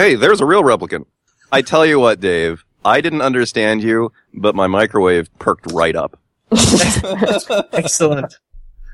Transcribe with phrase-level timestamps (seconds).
[0.00, 1.04] hey, there's a real replicant.
[1.52, 6.18] I tell you what, Dave, I didn't understand you, but my microwave perked right up.
[7.72, 8.34] Excellent.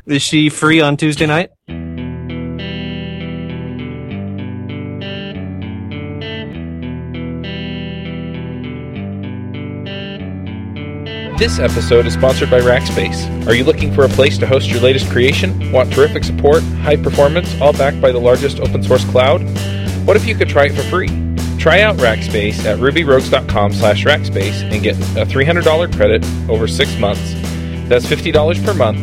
[0.07, 1.51] Is she free on Tuesday night?
[11.39, 13.47] This episode is sponsored by Rackspace.
[13.47, 15.71] Are you looking for a place to host your latest creation?
[15.71, 19.43] Want terrific support, high performance, all backed by the largest open source cloud?
[20.07, 21.09] What if you could try it for free?
[21.59, 27.33] Try out Rackspace at rubyrogues.com slash rackspace and get a $300 credit over six months.
[27.89, 28.99] That's $50 per month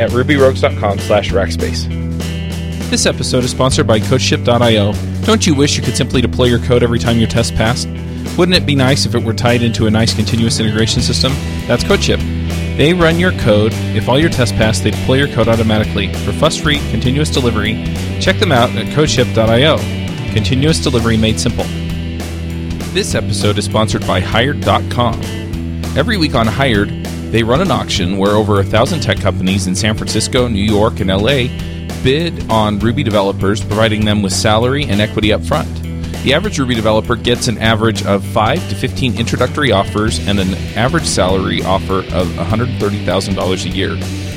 [0.00, 1.86] at rubyrogues.com slash rackspace.
[2.90, 4.94] This episode is sponsored by CodeShip.io.
[5.26, 7.86] Don't you wish you could simply deploy your code every time your test passed?
[8.36, 11.32] Wouldn't it be nice if it were tied into a nice continuous integration system?
[11.68, 12.18] That's CodeShip.
[12.76, 13.72] They run your code.
[13.94, 17.84] If all your tests pass, they deploy your code automatically for fuss-free continuous delivery.
[18.20, 19.97] Check them out at codeship.io.
[20.32, 21.64] Continuous delivery made simple.
[22.92, 25.14] This episode is sponsored by Hired.com.
[25.96, 26.90] Every week on Hired,
[27.32, 31.00] they run an auction where over a thousand tech companies in San Francisco, New York,
[31.00, 31.48] and LA
[32.02, 35.68] bid on Ruby developers, providing them with salary and equity up front.
[36.22, 40.54] The average Ruby developer gets an average of 5 to 15 introductory offers and an
[40.76, 44.27] average salary offer of $130,000 a year.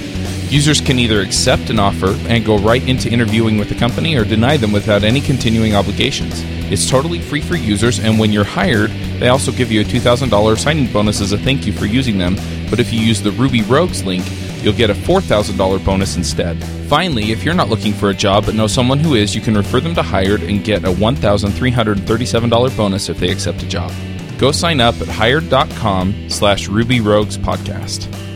[0.52, 4.26] Users can either accept an offer and go right into interviewing with the company or
[4.26, 6.44] deny them without any continuing obligations.
[6.70, 8.92] It's totally free for users, and when you're hired,
[9.22, 12.36] they also give you a $2,000 signing bonus as a thank you for using them.
[12.70, 14.26] But if you use the Ruby Rogues link,
[14.62, 16.62] you'll get a $4,000 bonus instead.
[16.90, 19.56] Finally, if you're not looking for a job but know someone who is, you can
[19.56, 23.94] refer them to Hired and get a $1,337 bonus if they accept a job.
[24.38, 28.31] Go sign up at hired.com slash Ruby Rogues podcast.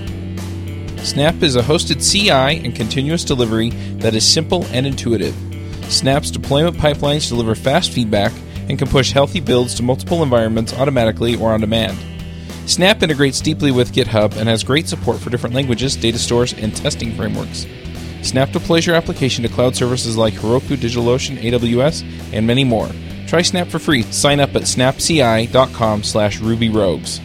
[1.05, 5.35] Snap is a hosted CI and continuous delivery that is simple and intuitive.
[5.87, 8.33] Snap's deployment pipelines deliver fast feedback
[8.67, 11.95] and can push healthy builds to multiple environments automatically or on demand.
[12.65, 16.75] Snap integrates deeply with GitHub and has great support for different languages, data stores, and
[16.75, 17.67] testing frameworks.
[18.23, 22.89] Snap deploys your application to cloud services like Heroku, DigitalOcean, AWS, and many more.
[23.27, 24.01] Try Snap for free.
[24.01, 27.21] Sign up at snapci.com slash rubyrogues.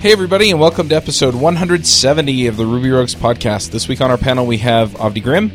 [0.00, 3.70] Hey everybody, and welcome to episode 170 of the Ruby Rogues podcast.
[3.70, 5.52] This week on our panel we have Avdi Grimm,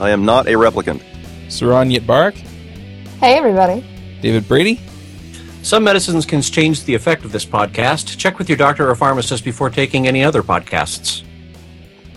[0.00, 1.00] I am not a replicant.
[1.46, 2.34] Saron Yitbarek,
[3.20, 3.84] Hey, everybody.
[4.20, 4.80] David Brady,
[5.62, 8.18] Some medicines can change the effect of this podcast.
[8.18, 11.22] Check with your doctor or pharmacist before taking any other podcasts.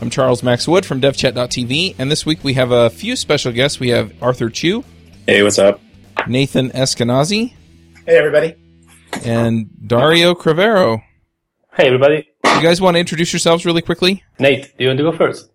[0.02, 3.80] I'm Charles Max Wood from devchat.tv, and this week we have a few special guests.
[3.80, 4.84] We have Arthur Chiu,
[5.28, 5.80] Hey, what's up?
[6.28, 7.54] Nathan Esquenazi,
[8.08, 8.56] Hey, everybody.
[9.24, 11.04] and Dario Cravero.
[11.80, 12.28] Hey, everybody.
[12.44, 14.22] You guys want to introduce yourselves really quickly?
[14.38, 15.50] Nate, do you want to go first?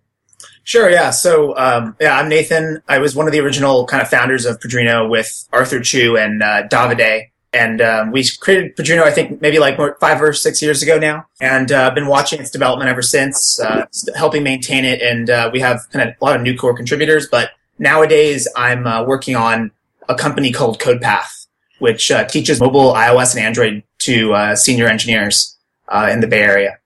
[0.62, 1.10] Sure, yeah.
[1.10, 2.82] So, um, yeah, I'm Nathan.
[2.88, 6.42] I was one of the original kind of founders of Padrino with Arthur Chiu and
[6.42, 7.24] uh, Davide.
[7.52, 11.26] And um, we created Padrino, I think, maybe like five or six years ago now.
[11.42, 13.84] And uh, been watching its development ever since, uh,
[14.16, 15.02] helping maintain it.
[15.02, 17.28] And uh, we have kind of a lot of new core contributors.
[17.28, 19.72] But nowadays, I'm uh, working on
[20.08, 21.48] a company called CodePath,
[21.80, 25.53] which uh, teaches mobile iOS and Android to uh, senior engineers
[25.88, 26.78] uh, in the Bay Area.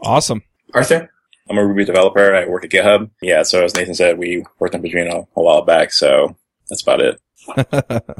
[0.00, 0.42] Awesome.
[0.72, 1.10] Arthur?
[1.48, 2.34] I'm a Ruby developer.
[2.34, 3.10] I work at GitHub.
[3.20, 6.36] Yeah, so as Nathan said, we worked on Padrino a while back, so
[6.68, 7.20] that's about it.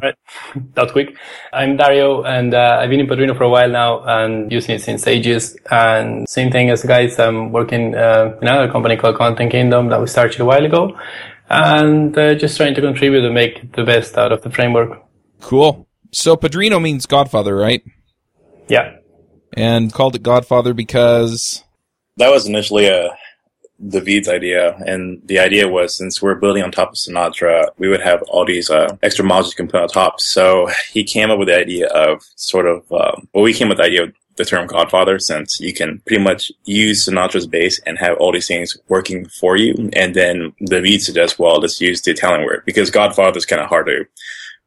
[0.03, 0.15] Right.
[0.75, 1.17] That quick.
[1.53, 4.83] I'm Dario, and uh, I've been in Padrino for a while now and using it
[4.83, 5.57] since ages.
[5.71, 9.89] And same thing as the guys, I'm working uh, in another company called Content Kingdom
[9.89, 10.95] that we started a while ago.
[11.49, 15.03] And uh, just trying to contribute and make the best out of the framework.
[15.41, 15.89] Cool.
[16.13, 17.83] So Padrino means Godfather, right?
[18.69, 18.97] Yeah.
[19.57, 21.63] And called it Godfather because
[22.17, 23.17] That was initially a
[23.89, 28.01] David's idea, and the idea was since we're building on top of Sinatra, we would
[28.01, 30.21] have all these uh, extra modules you can put on top.
[30.21, 33.79] So he came up with the idea of sort of, um, well, we came with
[33.79, 37.99] the idea of the term Godfather, since you can pretty much use Sinatra's base and
[37.99, 39.91] have all these things working for you.
[39.93, 43.69] And then David suggests, well, let's use the Italian word because Godfather is kind of
[43.69, 44.05] hard to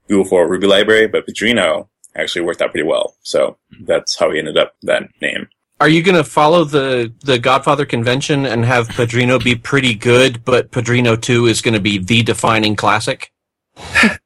[0.07, 3.15] Google for Ruby library, but Padrino actually worked out pretty well.
[3.21, 5.47] So that's how we ended up that name.
[5.79, 10.43] Are you going to follow the, the Godfather convention and have Padrino be pretty good,
[10.43, 13.31] but Padrino 2 is going to be the defining classic?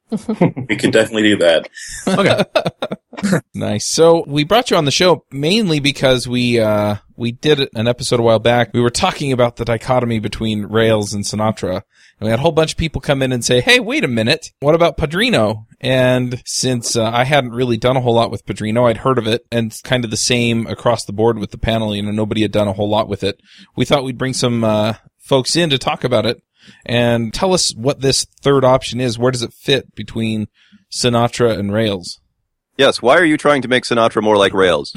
[0.67, 1.69] We could definitely do that.
[2.05, 3.39] Okay.
[3.53, 3.87] nice.
[3.87, 8.19] So we brought you on the show mainly because we uh, we did an episode
[8.19, 8.73] a while back.
[8.73, 11.83] We were talking about the dichotomy between Rails and Sinatra,
[12.21, 14.07] and we had a whole bunch of people come in and say, "Hey, wait a
[14.07, 18.45] minute, what about Padrino?" And since uh, I hadn't really done a whole lot with
[18.45, 21.49] Padrino, I'd heard of it, and it's kind of the same across the board with
[21.49, 21.95] the panel.
[21.95, 23.41] You know, nobody had done a whole lot with it.
[23.75, 26.41] We thought we'd bring some uh, folks in to talk about it.
[26.85, 29.17] And tell us what this third option is.
[29.17, 30.47] Where does it fit between
[30.91, 32.19] Sinatra and Rails?
[32.77, 33.01] Yes.
[33.01, 34.95] Why are you trying to make Sinatra more like Rails?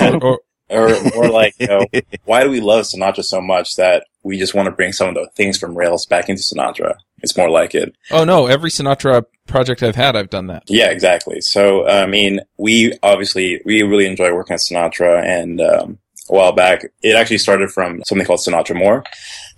[0.00, 1.84] or, or more like, you know,
[2.24, 5.14] why do we love Sinatra so much that we just want to bring some of
[5.14, 6.96] the things from Rails back into Sinatra?
[7.22, 7.94] It's more like it.
[8.10, 10.64] oh no, every Sinatra project I've had, I've done that.
[10.68, 11.40] Yeah, exactly.
[11.40, 15.98] So, I mean, we obviously, we really enjoy working at Sinatra and, um,
[16.28, 19.02] a while back, it actually started from something called Sinatra More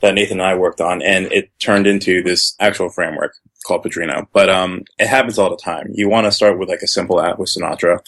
[0.00, 3.34] that Nathan and I worked on and it turned into this actual framework
[3.66, 4.28] called Padrino.
[4.32, 5.88] But, um, it happens all the time.
[5.92, 7.98] You want to start with like a simple app with Sinatra.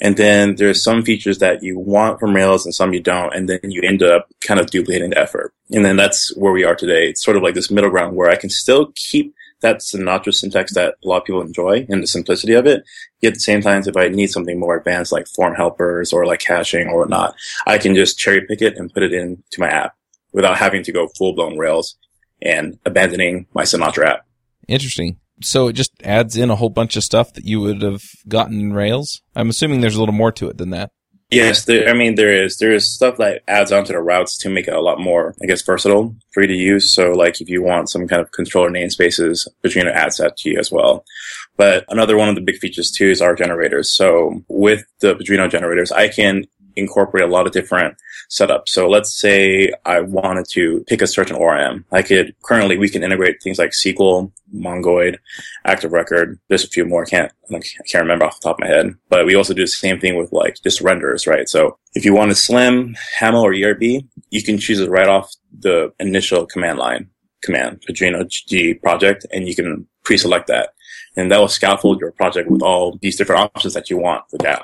[0.00, 3.34] And then there's some features that you want from Rails and some you don't.
[3.34, 5.54] And then you end up kind of duplicating the effort.
[5.70, 7.08] And then that's where we are today.
[7.08, 10.74] It's sort of like this middle ground where I can still keep that Sinatra syntax
[10.74, 12.82] that a lot of people enjoy and the simplicity of it.
[13.20, 16.26] Yet at the same time, if I need something more advanced like form helpers or
[16.26, 17.34] like caching or whatnot,
[17.66, 19.94] I can just cherry pick it and put it into my app
[20.32, 21.96] without having to go full blown Rails
[22.42, 24.26] and abandoning my Sinatra app.
[24.68, 25.16] Interesting.
[25.40, 28.60] So it just adds in a whole bunch of stuff that you would have gotten
[28.60, 29.22] in Rails.
[29.34, 30.90] I'm assuming there's a little more to it than that.
[31.30, 34.50] Yes, there, I mean there is there is stuff that adds onto the routes to
[34.50, 36.94] make it a lot more, I guess, versatile for you to use.
[36.94, 40.58] So, like if you want some kind of controller namespaces, Padrino adds that to you
[40.58, 41.04] as well.
[41.56, 43.90] But another one of the big features too is our generators.
[43.90, 46.44] So with the Padrino generators, I can
[46.76, 47.96] incorporate a lot of different
[48.30, 48.68] setups.
[48.68, 51.84] So let's say I wanted to pick a certain ORM.
[51.92, 55.18] I could currently we can integrate things like Sequel, Mongoid,
[55.64, 56.38] Active Record.
[56.48, 57.04] There's a few more.
[57.04, 57.60] I can't I
[57.90, 58.94] can't remember off the top of my head.
[59.08, 61.48] But we also do the same thing with like just renders, right?
[61.48, 65.30] So if you want a Slim, Haml, or ERB, you can choose it right off
[65.58, 67.08] the initial command line
[67.42, 70.70] command, Padrino G project, and you can pre-select that.
[71.16, 74.38] And that will scaffold your project with all these different options that you want for
[74.38, 74.62] that.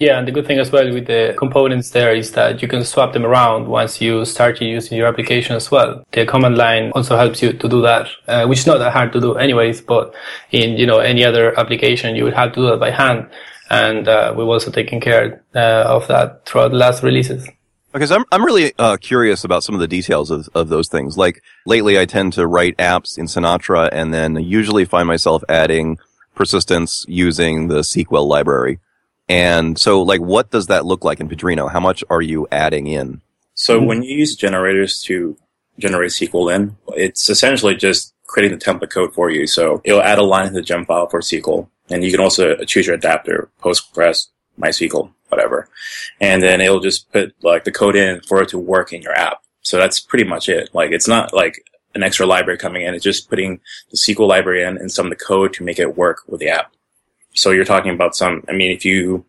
[0.00, 2.82] Yeah, and the good thing as well with the components there is that you can
[2.84, 6.02] swap them around once you start using your application as well.
[6.12, 9.12] The command line also helps you to do that, uh, which is not that hard
[9.12, 10.14] to do anyways, but
[10.52, 13.28] in, you know, any other application, you would have to do that by hand.
[13.68, 17.46] And, uh, we've also taken care, uh, of that throughout the last releases.
[17.92, 21.18] Because I'm I'm really uh, curious about some of the details of, of those things.
[21.18, 25.98] Like lately, I tend to write apps in Sinatra, and then usually find myself adding
[26.34, 28.78] persistence using the Sequel library.
[29.30, 31.70] And so, like, what does that look like in Padrino?
[31.70, 33.20] How much are you adding in?
[33.54, 33.86] So mm-hmm.
[33.86, 35.36] when you use generators to
[35.78, 39.46] generate Sequel in, it's essentially just creating the template code for you.
[39.46, 42.56] So it'll add a line to the gem file for Sequel, and you can also
[42.64, 44.26] choose your adapter, Postgres,
[44.60, 45.68] MySQL, whatever.
[46.20, 49.14] And then it'll just put like the code in for it to work in your
[49.14, 49.44] app.
[49.62, 50.70] So that's pretty much it.
[50.72, 52.94] Like it's not like an extra library coming in.
[52.94, 53.60] It's just putting
[53.92, 56.48] the Sequel library in and some of the code to make it work with the
[56.48, 56.72] app.
[57.34, 59.24] So you're talking about some, I mean, if you,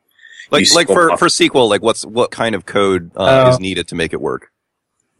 [0.49, 3.49] Like use like for off- for Sequel, like what's what kind of code uh, Uh,
[3.51, 4.51] is needed to make it work?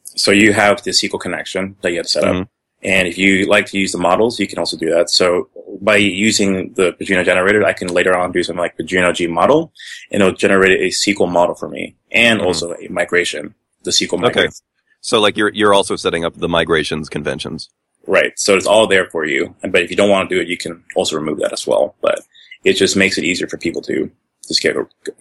[0.03, 2.35] So you have the Sequel connection that you have to set up.
[2.35, 2.47] Mhm.
[2.83, 5.09] And if you like to use the models, you can also do that.
[5.11, 5.49] So
[5.79, 9.71] by using the Padrino generator, I can later on do something like Padrino G model
[10.11, 12.45] and it'll generate a Sequel model for me and Mhm.
[12.45, 14.47] also a migration, the Sequel Okay.
[15.01, 17.69] So like you're you're also setting up the migrations conventions.
[18.07, 18.33] Right.
[18.35, 19.55] So it's all there for you.
[19.61, 21.95] But if you don't want to do it, you can also remove that as well.
[22.01, 22.19] But
[22.63, 24.11] it just makes it easier for people to
[24.47, 24.75] just get,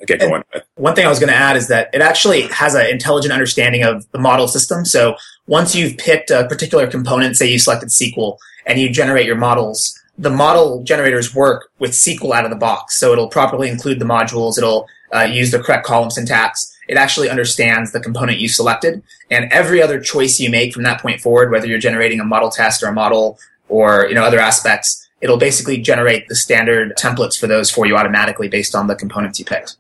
[0.07, 0.65] get going with.
[0.77, 3.83] One thing I was going to add is that it actually has an intelligent understanding
[3.83, 4.85] of the model system.
[4.85, 5.17] So
[5.47, 9.99] once you've picked a particular component, say you selected Sequel, and you generate your models,
[10.19, 12.97] the model generators work with Sequel out of the box.
[12.97, 14.59] So it'll properly include the modules.
[14.59, 16.77] It'll uh, use the correct column syntax.
[16.89, 21.01] It actually understands the component you selected, and every other choice you make from that
[21.01, 24.41] point forward, whether you're generating a model test or a model or you know other
[24.41, 28.95] aspects, it'll basically generate the standard templates for those for you automatically based on the
[28.95, 29.77] components you picked.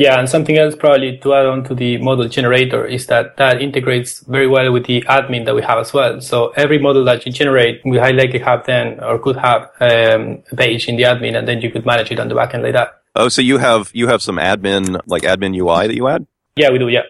[0.00, 3.60] Yeah, and something else probably to add on to the model generator is that that
[3.60, 6.22] integrates very well with the admin that we have as well.
[6.22, 10.42] So every model that you generate, we highly likely have then or could have um,
[10.50, 12.72] a page in the admin, and then you could manage it on the backend like
[12.72, 13.02] that.
[13.14, 16.26] Oh, so you have you have some admin like admin UI that you add?
[16.56, 16.88] Yeah, we do.
[16.88, 17.02] Yeah.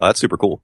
[0.00, 0.62] Oh, that's super cool.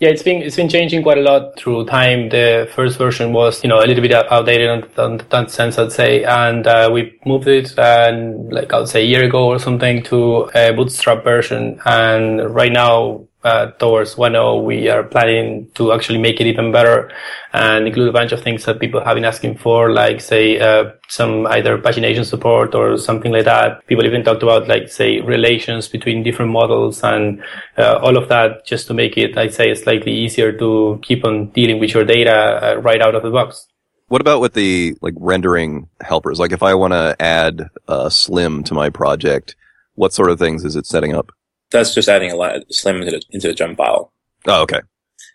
[0.00, 2.28] Yeah, it's been it's been changing quite a lot through time.
[2.28, 6.24] The first version was, you know, a little bit outdated on, that sense, I'd say,
[6.24, 10.50] and uh, we moved it, and like I'd say a year ago or something, to
[10.52, 11.80] a Bootstrap version.
[11.84, 17.12] And right now, uh, towards 1.0, we are planning to actually make it even better
[17.52, 20.90] and include a bunch of things that people have been asking for, like say uh,
[21.08, 23.86] some either pagination support or something like that.
[23.86, 27.42] People even talked about like say relations between different models and
[27.76, 31.50] uh, all of that, just to make it, I'd say, slightly easier to keep on
[31.50, 33.66] dealing with your data uh, right out of the box.
[34.08, 36.38] What about with the like rendering helpers?
[36.38, 37.68] Like if I want to add
[38.08, 39.54] Slim to my project,
[39.94, 41.30] what sort of things is it setting up?
[41.74, 44.12] That's just adding a lot slim into the, into the gem file.
[44.46, 44.80] Oh, okay.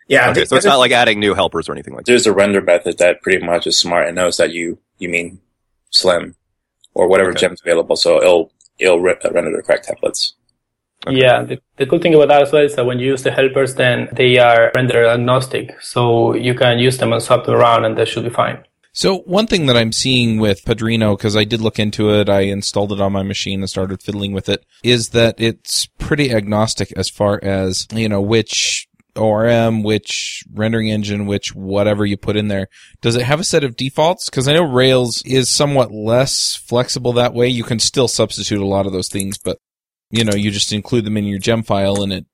[0.07, 0.31] Yeah.
[0.31, 2.11] Okay, so it's not like adding new helpers or anything like that.
[2.11, 5.39] There's a render method that pretty much is smart and knows that you you mean
[5.91, 6.35] Slim
[6.93, 7.41] or whatever Okay.
[7.41, 10.33] gem's available, so it'll it'll re- uh, render the correct templates.
[11.07, 11.17] Okay.
[11.21, 13.31] Yeah, the, the cool thing about that as well is that when you use the
[13.31, 17.85] helpers, then they are render agnostic, so you can use them and swap them around,
[17.85, 18.63] and that should be fine.
[18.99, 22.41] So one thing that I'm seeing with Padrino, because I did look into it, I
[22.41, 26.91] installed it on my machine and started fiddling with it, is that it's pretty agnostic
[26.97, 32.49] as far as, you know, which ORM, which rendering engine, which whatever you put in
[32.49, 32.67] there.
[32.99, 34.29] Does it have a set of defaults?
[34.29, 37.47] Because I know Rails is somewhat less flexible that way.
[37.47, 39.59] You can still substitute a lot of those things, but,
[40.11, 42.25] you know, you just include them in your gem file and it,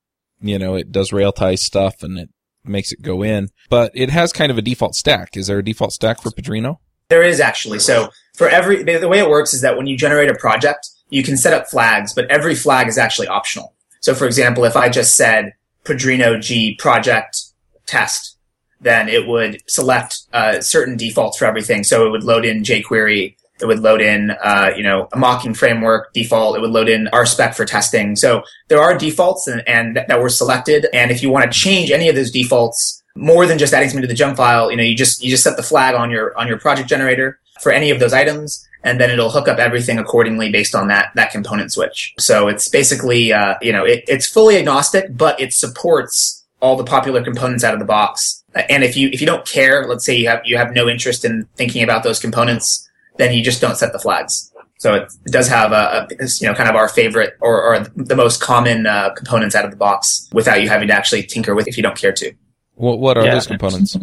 [0.42, 2.30] you know, it does Railtie stuff and it
[2.68, 3.50] makes it go in.
[3.70, 5.36] But it has kind of a default stack.
[5.38, 6.80] Is there a default stack for Padrino?
[7.10, 7.80] There is actually.
[7.80, 11.24] So for every, the way it works is that when you generate a project, you
[11.24, 13.74] can set up flags, but every flag is actually optional.
[14.02, 15.54] So for example, if I just said
[15.84, 17.38] Padrino G project
[17.86, 18.38] test,
[18.82, 21.84] then it would select uh, certain defaults for everything.
[21.84, 23.36] So it would load in jQuery.
[23.62, 26.58] It would load in, uh, you know, a mocking framework default.
[26.58, 28.16] It would load in RSpec for testing.
[28.16, 30.88] So there are defaults and, and that, that were selected.
[30.94, 34.02] And if you want to change any of those defaults, more than just adding something
[34.02, 36.38] to the gem file, you know, you just you just set the flag on your
[36.38, 39.98] on your project generator for any of those items, and then it'll hook up everything
[39.98, 42.14] accordingly based on that that component switch.
[42.20, 46.84] So it's basically, uh, you know, it, it's fully agnostic, but it supports all the
[46.84, 48.44] popular components out of the box.
[48.70, 51.24] And if you if you don't care, let's say you have you have no interest
[51.24, 52.85] in thinking about those components,
[53.18, 54.52] then you just don't set the flags.
[54.78, 57.80] So it, it does have a, a you know kind of our favorite or, or
[57.96, 61.56] the most common uh, components out of the box without you having to actually tinker
[61.56, 62.34] with if you don't care to.
[62.76, 63.34] What, what are Yeah.
[63.34, 63.96] those components?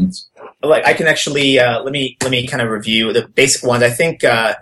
[0.63, 3.83] like I can actually uh, let me let me kind of review the basic ones.
[3.83, 4.55] I think uh,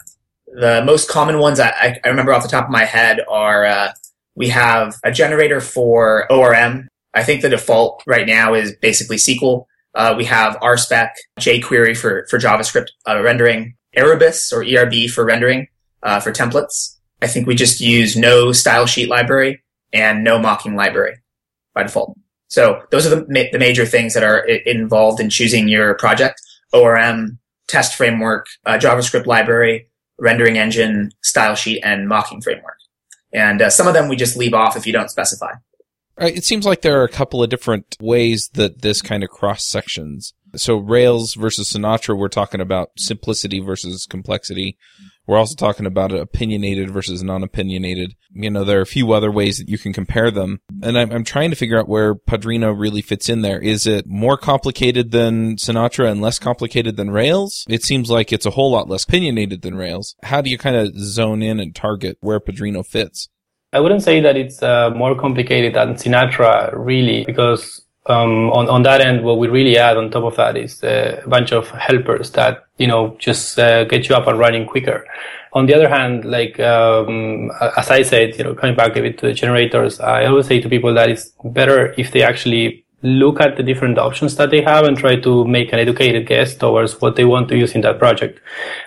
[0.46, 3.64] the most common ones I, I, I remember off the top of my head are
[3.64, 3.92] uh,
[4.34, 6.88] we have a generator for ORM.
[7.14, 9.68] I think the default right now is basically Sequel.
[9.94, 15.68] Uh, we have RSpec, jQuery for for JavaScript uh, rendering, Erubis or ERB for rendering
[16.02, 16.96] uh, for templates.
[17.22, 21.16] I think we just use no style sheet library and no mocking library
[21.74, 22.16] by default.
[22.48, 25.94] So those are the, ma- the major things that are I- involved in choosing your
[25.94, 26.40] project.
[26.72, 32.76] ORM, test framework, uh, JavaScript library, rendering engine, style sheet, and mocking framework.
[33.32, 35.52] And uh, some of them we just leave off if you don't specify.
[36.18, 39.64] It seems like there are a couple of different ways that this kind of cross
[39.64, 40.34] sections.
[40.56, 44.76] So Rails versus Sinatra, we're talking about simplicity versus complexity.
[45.26, 48.14] We're also talking about opinionated versus non-opinionated.
[48.32, 50.60] You know, there are a few other ways that you can compare them.
[50.82, 53.60] And I'm, I'm trying to figure out where Padrino really fits in there.
[53.60, 57.64] Is it more complicated than Sinatra and less complicated than Rails?
[57.68, 60.16] It seems like it's a whole lot less opinionated than Rails.
[60.24, 63.28] How do you kind of zone in and target where Padrino fits?
[63.72, 68.82] I wouldn't say that it's uh, more complicated than Sinatra, really, because um, on on
[68.82, 72.30] that end, what we really add on top of that is a bunch of helpers
[72.32, 75.06] that you know just uh, get you up and running quicker.
[75.52, 79.18] On the other hand, like um, as I said, you know, coming back a bit
[79.18, 83.40] to the generators, I always say to people that it's better if they actually look
[83.40, 87.00] at the different options that they have and try to make an educated guess towards
[87.00, 88.40] what they want to use in that project.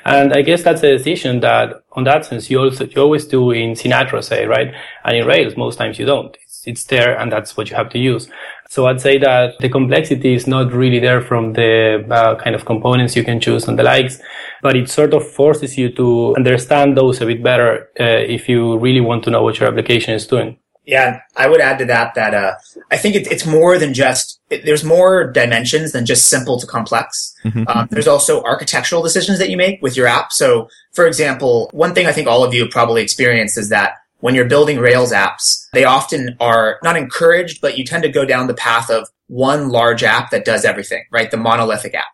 [0.05, 3.51] And I guess that's a decision that, on that sense, you also you always do
[3.51, 4.73] in Sinatra, say, right?
[5.03, 6.37] And in Rails, most times you don't.
[6.65, 8.29] It's there, and that's what you have to use.
[8.73, 12.65] So I'd say that the complexity is not really there from the uh, kind of
[12.65, 14.19] components you can choose and the likes,
[14.63, 18.79] but it sort of forces you to understand those a bit better uh, if you
[18.79, 20.57] really want to know what your application is doing.
[20.85, 22.55] Yeah, I would add to that that uh,
[22.89, 24.39] I think it, it's more than just.
[24.49, 27.31] It, there's more dimensions than just simple to complex.
[27.45, 27.69] Mhm.
[27.69, 30.33] Um, there's also architectural decisions that you make with your app.
[30.33, 34.35] So, for example, one thing I think all of you probably experienced is that when
[34.35, 38.47] you're building Rails apps, they often are not encouraged, but you tend to go down
[38.47, 41.29] the path of one large app that does everything, right?
[41.29, 42.05] The monolithic app.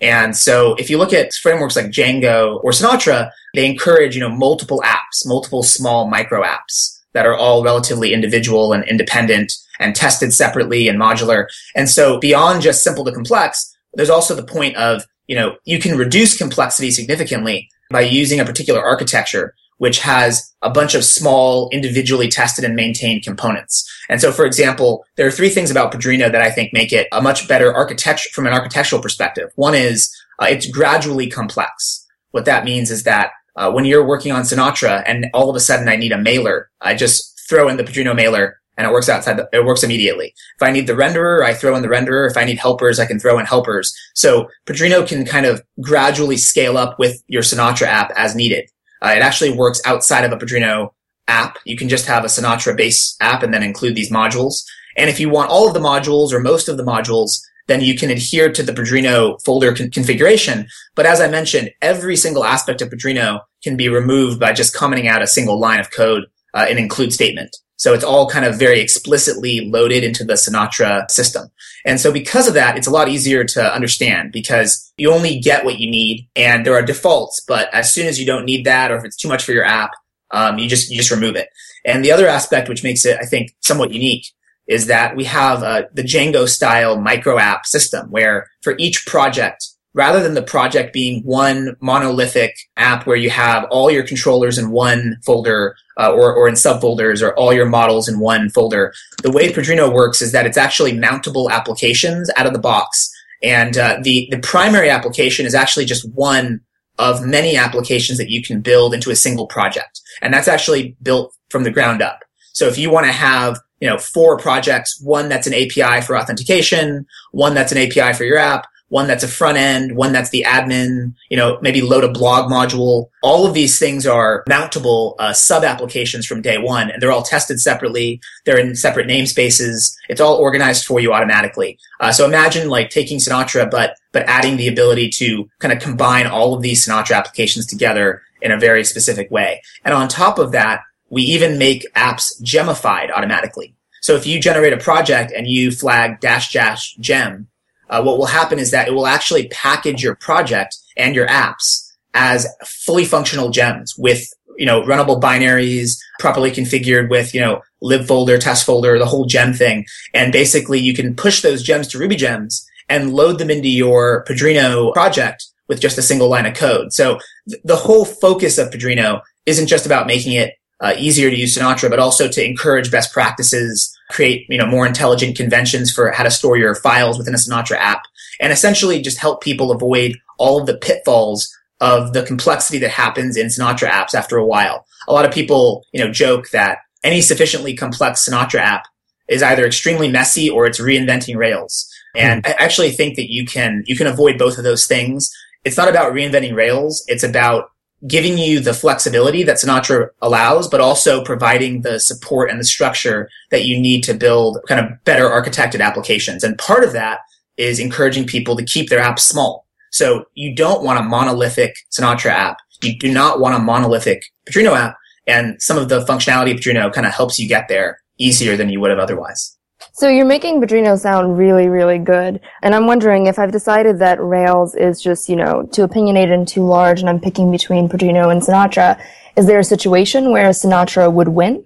[0.00, 4.28] And so if you look at frameworks like Django or Sinatra, they encourage, you know,
[4.28, 10.32] multiple apps, multiple small micro apps that are all relatively individual and independent and tested
[10.32, 11.46] separately and modular.
[11.74, 15.80] And so beyond just simple to complex, there's also the point of, you know, you
[15.80, 21.70] can reduce complexity significantly by using a particular architecture, which has a bunch of small,
[21.72, 23.90] individually tested and maintained components.
[24.10, 27.08] And so, for example, there are three things about Padrino that I think make it
[27.12, 29.48] a much better architecture from an architectural perspective.
[29.54, 32.06] One is uh, it's gradually complex.
[32.32, 35.60] What that means is that uh, when you're working on Sinatra and all of a
[35.60, 39.08] sudden I need a mailer, I just throw in the Padrino mailer and it works
[39.08, 40.34] outside the, it works immediately.
[40.56, 42.30] If I need the renderer, I throw in the renderer.
[42.30, 43.96] If I need helpers, I can throw in helpers.
[44.14, 48.68] So Padrino can kind of gradually scale up with your Sinatra app as needed.
[49.02, 50.94] Uh, it actually works outside of a Padrino
[51.28, 51.58] app.
[51.64, 54.64] You can just have a Sinatra base app and then include these modules.
[54.96, 57.96] And if you want all of the modules or most of the modules, then you
[57.96, 60.66] can adhere to the Padrino folder con- configuration.
[60.96, 65.06] But as I mentioned, every single aspect of Padrino can be removed by just commenting
[65.06, 67.56] out a single line of code, uh, an include statement.
[67.80, 71.48] So it's all kind of very explicitly loaded into the Sinatra system.
[71.86, 75.64] And so because of that, it's a lot easier to understand because you only get
[75.64, 78.90] what you need and there are defaults, but as soon as you don't need that
[78.90, 79.92] or if it's too much for your app,
[80.30, 81.48] um, you just, you just remove it.
[81.86, 84.26] And the other aspect, which makes it, I think, somewhat unique
[84.68, 89.66] is that we have uh, the Django style micro app system where for each project,
[89.94, 94.70] rather than the project being one monolithic app where you have all your controllers in
[94.70, 98.92] one folder uh, or, or in subfolders or all your models in one folder,
[99.22, 103.10] the way Padrino works is that it's actually mountable applications out of the box.
[103.42, 106.60] And uh, the, the primary application is actually just one
[106.98, 110.00] of many applications that you can build into a single project.
[110.22, 112.20] And that's actually built from the ground up.
[112.52, 116.16] So if you want to have you know, four projects, one that's an API for
[116.16, 120.30] authentication, one that's an API for your app, one that's a front end, one that's
[120.30, 123.06] the admin, you know, maybe load a blog module.
[123.22, 127.22] All of these things are mountable uh, sub applications from day one, and they're all
[127.22, 128.20] tested separately.
[128.44, 129.94] They're in separate namespaces.
[130.08, 131.78] It's all organized for you automatically.
[132.00, 136.26] Uh, so imagine like taking Sinatra, but but adding the ability to kind of combine
[136.26, 139.62] all of these Sinatra applications together in a very specific way.
[139.84, 140.80] And on top of that,
[141.10, 143.76] we even make apps gemified automatically.
[144.02, 147.48] So if you generate a project and you flag dash dash gem,
[147.90, 151.92] uh, what will happen is that it will actually package your project and your apps
[152.14, 154.24] as fully functional gems with
[154.56, 159.26] you know runnable binaries properly configured with you know lib folder test folder the whole
[159.26, 159.84] gem thing.
[160.14, 164.22] And basically you can push those gems to ruby gems and load them into your
[164.24, 166.92] padrino project with just a single line of code.
[166.92, 167.18] So
[167.48, 171.56] th- the whole focus of padrino isn't just about making it uh, easier to use
[171.56, 176.24] Sinatra, but also to encourage best practices, create you know more intelligent conventions for how
[176.24, 178.02] to store your files within a Sinatra app,
[178.40, 183.36] and essentially just help people avoid all of the pitfalls of the complexity that happens
[183.36, 184.86] in Sinatra apps after a while.
[185.08, 188.84] A lot of people you know joke that any sufficiently complex Sinatra app
[189.28, 191.88] is either extremely messy or it's reinventing Rails.
[192.16, 195.30] And I actually think that you can you can avoid both of those things.
[195.64, 197.04] It's not about reinventing Rails.
[197.06, 197.70] It's about
[198.06, 203.28] giving you the flexibility that Sinatra allows, but also providing the support and the structure
[203.50, 206.42] that you need to build kind of better architected applications.
[206.42, 207.20] And part of that
[207.56, 209.66] is encouraging people to keep their apps small.
[209.90, 212.58] So you don't want a monolithic Sinatra app.
[212.82, 214.96] You do not want a monolithic Padrino app.
[215.26, 218.70] And some of the functionality of Padrino kind of helps you get there easier than
[218.70, 219.56] you would have otherwise.
[219.92, 222.40] So you're making Padrino sound really, really good.
[222.62, 226.46] And I'm wondering if I've decided that Rails is just, you know, too opinionated and
[226.46, 229.00] too large and I'm picking between Padrino and Sinatra,
[229.36, 231.64] is there a situation where Sinatra would win?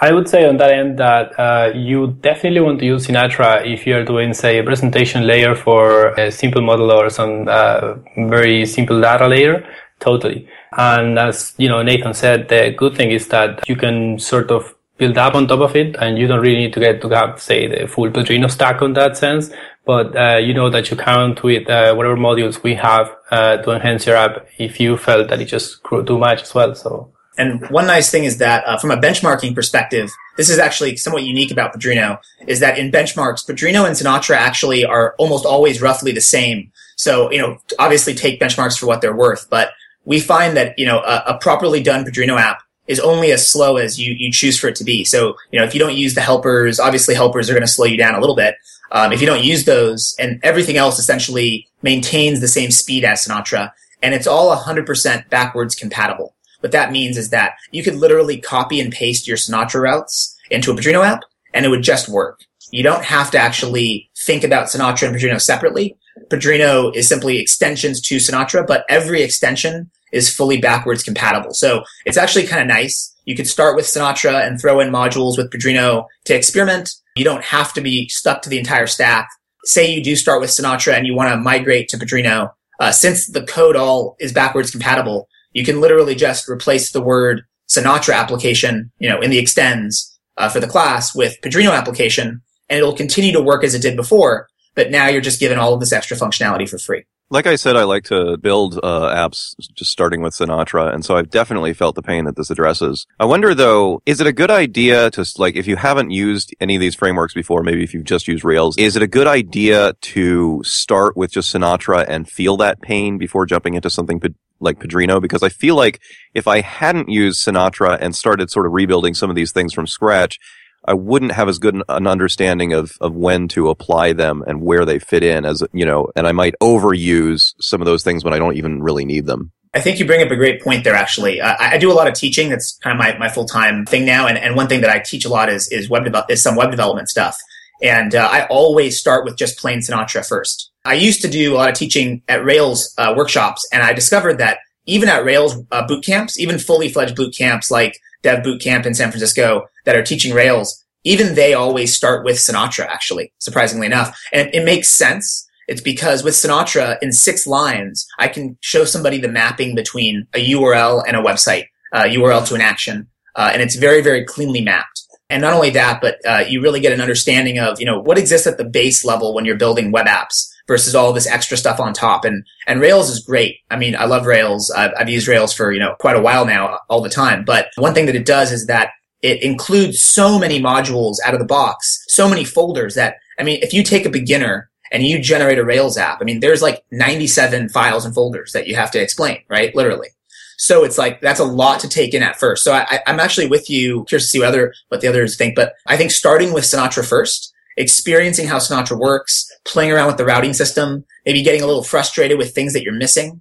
[0.00, 3.86] I would say on that end that uh, you definitely want to use Sinatra if
[3.86, 9.00] you're doing, say, a presentation layer for a simple model or some uh, very simple
[9.00, 9.64] data layer.
[10.00, 10.48] Totally.
[10.76, 14.74] And as you know, Nathan said, the good thing is that you can sort of
[14.98, 17.40] build up on top of it and you don't really need to get to have
[17.40, 19.50] say the full Padrino stack on that sense
[19.84, 23.70] but uh, you know that you count with uh, whatever modules we have uh, to
[23.72, 27.12] enhance your app if you felt that it just grew too much as well so
[27.38, 31.22] and one nice thing is that uh, from a benchmarking perspective, this is actually somewhat
[31.22, 36.12] unique about Padrino, is that in benchmarks, Padrino and Sinatra actually are almost always roughly
[36.12, 36.70] the same.
[36.96, 39.70] So, you know, obviously take benchmarks for what they're worth, but
[40.04, 43.76] we find that, you know, a, a properly done Padrino app is only as slow
[43.76, 45.04] as you, you choose for it to be.
[45.04, 47.86] So, you know, if you don't use the helpers, obviously helpers are going to slow
[47.86, 48.56] you down a little bit.
[48.90, 53.26] Um, if you don't use those and everything else essentially maintains the same speed as
[53.26, 56.34] Sinatra and it's all 100% backwards compatible.
[56.60, 60.70] What that means is that you could literally copy and paste your Sinatra routes into
[60.70, 61.22] a Padrino app
[61.54, 62.44] and it would just work.
[62.70, 65.96] You don't have to actually think about Sinatra and Padrino separately.
[66.30, 71.54] Padrino is simply extensions to Sinatra, but every extension is fully backwards compatible.
[71.54, 73.14] So it's actually kind of nice.
[73.24, 76.90] You could start with Sinatra and throw in modules with Padrino to experiment.
[77.16, 79.28] You don't have to be stuck to the entire stack.
[79.64, 82.50] Say you do start with Sinatra and you want to migrate to Padrino.
[82.80, 87.42] Uh, since the code all is backwards compatible, you can literally just replace the word
[87.68, 92.78] Sinatra application, you know, in the extends uh, for the class with Padrino application, and
[92.78, 94.48] it'll continue to work as it did before.
[94.74, 97.76] But now you're just given all of this extra functionality for free like I said,
[97.76, 101.94] I like to build uh, apps just starting with Sinatra, and so I've definitely felt
[101.94, 103.06] the pain that this addresses.
[103.18, 106.74] I wonder though, is it a good idea to like if you haven't used any
[106.74, 109.94] of these frameworks before, maybe if you've just used Rails, is it a good idea
[109.94, 114.20] to start with just Sinatra and feel that pain before jumping into something
[114.60, 115.18] like Padrino?
[115.18, 116.02] Because I feel like
[116.34, 119.86] if I hadn't used Sinatra and started sort of rebuilding some of these things from
[119.86, 120.38] scratch,
[120.84, 124.62] I wouldn't have as good an, an understanding of, of when to apply them and
[124.62, 128.24] where they fit in as, you know, and I might overuse some of those things
[128.24, 129.52] when I don't even really need them.
[129.74, 130.94] I think you bring up a great point there.
[130.94, 132.50] Actually, I, I, do a lot of teaching.
[132.50, 134.26] That's kind of my, my full time thing now.
[134.26, 136.56] And, and one thing that I teach a lot is is web develop is some
[136.56, 137.38] web development stuff.
[137.82, 140.70] And uh, I always start with just plain Sinatra first.
[140.84, 144.38] I used to do a lot of teaching at Rails uh, workshops, and I discovered
[144.38, 148.60] that even at Rails uh, boot camps, even fully fledged boot camps like Dev Boot
[148.60, 152.86] Camp in San Francisco that are teaching Rails, even they always start with Sinatra.
[152.86, 158.28] Actually, surprisingly enough, and it makes sense it's because with Sinatra, in six lines, I
[158.28, 163.08] can show somebody the mapping between a URL and a website, URL to an action.
[163.34, 165.02] Uh, and it's very, very cleanly mapped.
[165.30, 168.18] And not only that, but uh, you really get an understanding of, you know, what
[168.18, 171.78] exists at the base level when you're building web apps versus all this extra stuff
[171.78, 172.24] on top.
[172.24, 173.58] And, and Rails is great.
[173.70, 174.70] I mean, I love Rails.
[174.70, 177.44] I've, I've used Rails for, you know, quite a while now, all the time.
[177.44, 181.40] But one thing that it does is that it includes so many modules out of
[181.40, 185.20] the box, so many folders that, I mean, if you take a beginner and you
[185.20, 188.90] generate a Rails app, I mean, there's like 97 files and folders that you have
[188.92, 189.74] to explain, right?
[189.74, 190.08] Literally.
[190.56, 192.64] So it's like, that's a lot to take in at first.
[192.64, 195.54] So I, am actually with you, curious to see what other, what the others think,
[195.54, 200.24] but I think starting with Sinatra first, experiencing how Sinatra works, playing around with the
[200.24, 203.40] routing system, maybe getting a little frustrated with things that you're missing,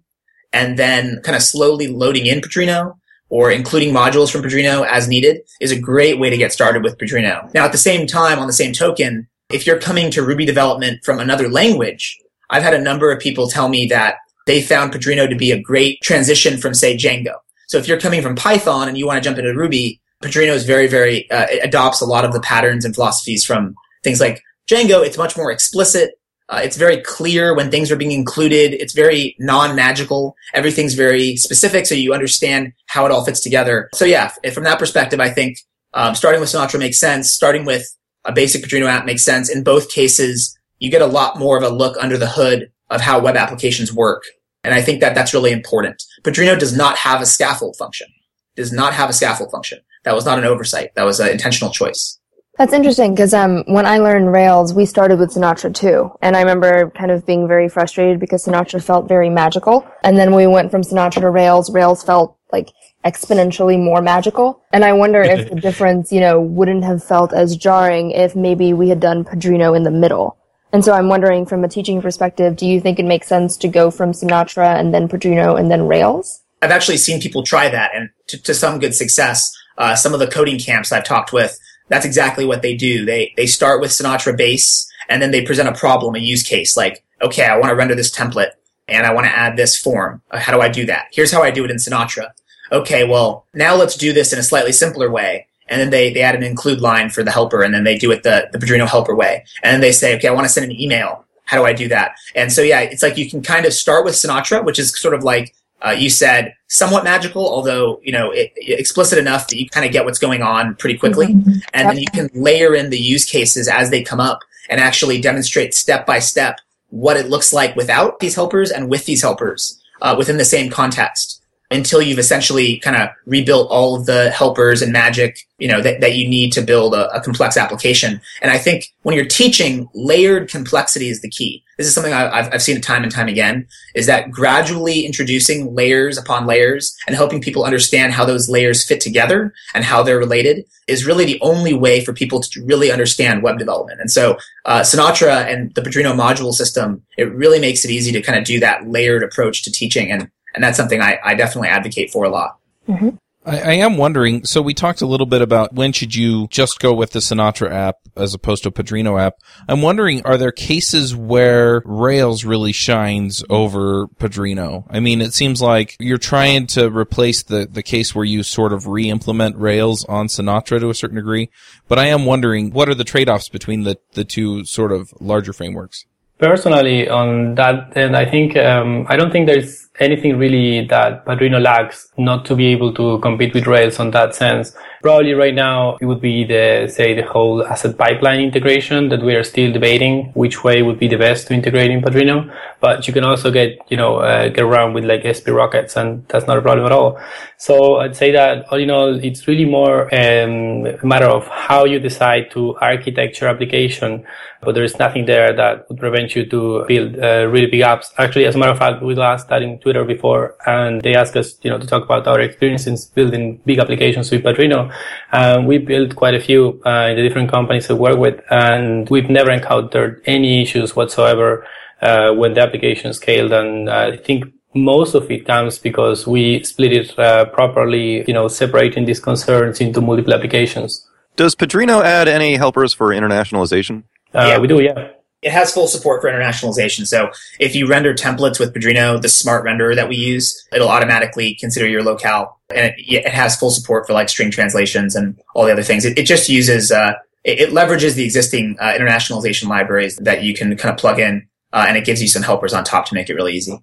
[0.53, 2.97] and then kind of slowly loading in Padrino
[3.29, 6.97] or including modules from Padrino as needed is a great way to get started with
[6.97, 7.49] Padrino.
[7.53, 11.03] Now, at the same time, on the same token, if you're coming to Ruby development
[11.03, 12.17] from another language,
[12.49, 14.15] I've had a number of people tell me that
[14.47, 17.35] they found Padrino to be a great transition from, say, Django.
[17.67, 20.65] So if you're coming from Python and you want to jump into Ruby, Padrino is
[20.65, 25.05] very, very, uh, adopts a lot of the patterns and philosophies from things like Django.
[25.05, 26.11] It's much more explicit.
[26.49, 28.73] Uh, it's very clear when things are being included.
[28.73, 30.35] It's very non-magical.
[30.53, 33.89] Everything's very specific, so you understand how it all fits together.
[33.93, 35.57] So yeah, from that perspective, I think
[35.93, 37.31] um, starting with Sinatra makes sense.
[37.31, 37.85] Starting with
[38.25, 39.49] a basic Padrino app makes sense.
[39.49, 42.99] In both cases, you get a lot more of a look under the hood of
[42.99, 44.23] how web applications work.
[44.63, 46.03] And I think that that's really important.
[46.23, 48.07] Padrino does not have a scaffold function.
[48.55, 49.79] Does not have a scaffold function.
[50.03, 50.89] That was not an oversight.
[50.95, 52.19] That was an intentional choice.
[52.57, 56.41] That's interesting because um, when I learned Rails, we started with Sinatra too, and I
[56.41, 60.69] remember kind of being very frustrated because Sinatra felt very magical, and then we went
[60.69, 61.71] from Sinatra to Rails.
[61.71, 62.69] Rails felt like
[63.05, 64.61] exponentially more magical.
[64.71, 68.73] And I wonder if the difference, you know, wouldn't have felt as jarring if maybe
[68.73, 70.37] we had done Padrino in the middle.
[70.73, 73.67] And so I'm wondering from a teaching perspective, do you think it makes sense to
[73.67, 76.41] go from Sinatra and then Padrino and then Rails?
[76.61, 79.51] I've actually seen people try that and to, to some good success.
[79.77, 81.57] Uh, some of the coding camps I've talked with,
[81.91, 83.05] that's exactly what they do.
[83.05, 86.75] They, they start with Sinatra base and then they present a problem, a use case
[86.75, 88.51] like, okay, I want to render this template
[88.87, 90.21] and I want to add this form.
[90.31, 91.07] Uh, how do I do that?
[91.11, 92.31] Here's how I do it in Sinatra
[92.71, 95.47] okay, well, now let's do this in a slightly simpler way.
[95.67, 98.11] And then they, they add an include line for the helper and then they do
[98.11, 99.45] it the, the Padrino helper way.
[99.63, 101.25] And then they say, okay, I want to send an email.
[101.45, 102.15] How do I do that?
[102.35, 105.13] And so, yeah, it's like you can kind of start with Sinatra, which is sort
[105.13, 105.53] of like,
[105.85, 109.85] uh, you said somewhat magical, although, you know, it, it, explicit enough that you kind
[109.85, 111.27] of get what's going on pretty quickly.
[111.27, 111.51] Mm-hmm.
[111.73, 114.39] And then you can layer in the use cases as they come up
[114.69, 119.05] and actually demonstrate step by step what it looks like without these helpers and with
[119.05, 121.41] these helpers uh, within the same context
[121.71, 126.01] until you've essentially kind of rebuilt all of the helpers and magic, you know, that,
[126.01, 128.19] that you need to build a, a, complex application.
[128.41, 131.63] And I think when you're teaching, layered complexity is the key.
[131.81, 135.73] This is something I've, I've seen it time and time again, is that gradually introducing
[135.73, 140.19] layers upon layers and helping people understand how those layers fit together and how they're
[140.19, 143.99] related is really the only way for people to really understand web development.
[143.99, 148.21] And so, uh, Sinatra and the Padrino module system, it really makes it easy to
[148.21, 150.11] kind of do that layered approach to teaching.
[150.11, 152.57] And and that's something I, I definitely advocate for a lot.
[152.87, 153.09] Mm-hmm.
[153.45, 154.45] I, I, am wondering.
[154.45, 157.71] So we talked a little bit about when should you just go with the Sinatra
[157.71, 159.35] app as opposed to a Padrino app.
[159.67, 164.85] I'm wondering, are there cases where Rails really shines over Padrino?
[164.89, 168.73] I mean, it seems like you're trying to replace the the case where you sort
[168.73, 171.49] of re-implement Rails on Sinatra to a certain degree.
[171.87, 175.53] But I am wondering, what are the trade-offs between the the two sort of larger
[175.53, 176.05] frameworks?
[176.41, 181.59] Personally, on that, and I think um, I don't think there's anything really that Padrino
[181.59, 184.75] lacks not to be able to compete with Rails on that sense.
[185.01, 189.33] Probably right now it would be the, say, the whole asset pipeline integration that we
[189.33, 192.53] are still debating which way would be the best to integrate in Padrino.
[192.79, 196.45] But you can also get, you know, uh, get around with like Sprockets and that's
[196.45, 197.19] not a problem at all.
[197.57, 201.85] So I'd say that all in all, it's really more um, a matter of how
[201.85, 204.25] you decide to architecture application.
[204.61, 208.11] But there is nothing there that would prevent you to build uh, really big apps.
[208.19, 211.35] Actually, as a matter of fact, we asked that in Twitter before and they asked
[211.35, 214.90] us, you know, to talk about our experiences building big applications with Padrino
[215.31, 219.09] Uh, we built quite a few uh, in the different companies we work with, and
[219.09, 221.65] we've never encountered any issues whatsoever
[222.01, 223.51] uh, when the application scaled.
[223.51, 228.47] And I think most of it comes because we split it uh, properly, you know,
[228.47, 231.07] separating these concerns into multiple applications.
[231.35, 234.03] Does Padrino add any helpers for internationalization?
[234.33, 234.57] Uh, Yeah.
[234.59, 235.09] We do, yeah.
[235.41, 237.07] It has full support for internationalization.
[237.07, 241.55] So if you render templates with Padrino, the smart renderer that we use, it'll automatically
[241.59, 242.59] consider your locale.
[242.69, 246.05] And it, it has full support for like string translations and all the other things.
[246.05, 250.53] It, it just uses, uh, it, it leverages the existing uh, internationalization libraries that you
[250.53, 253.15] can kind of plug in, uh, and it gives you some helpers on top to
[253.15, 253.79] make it really easy.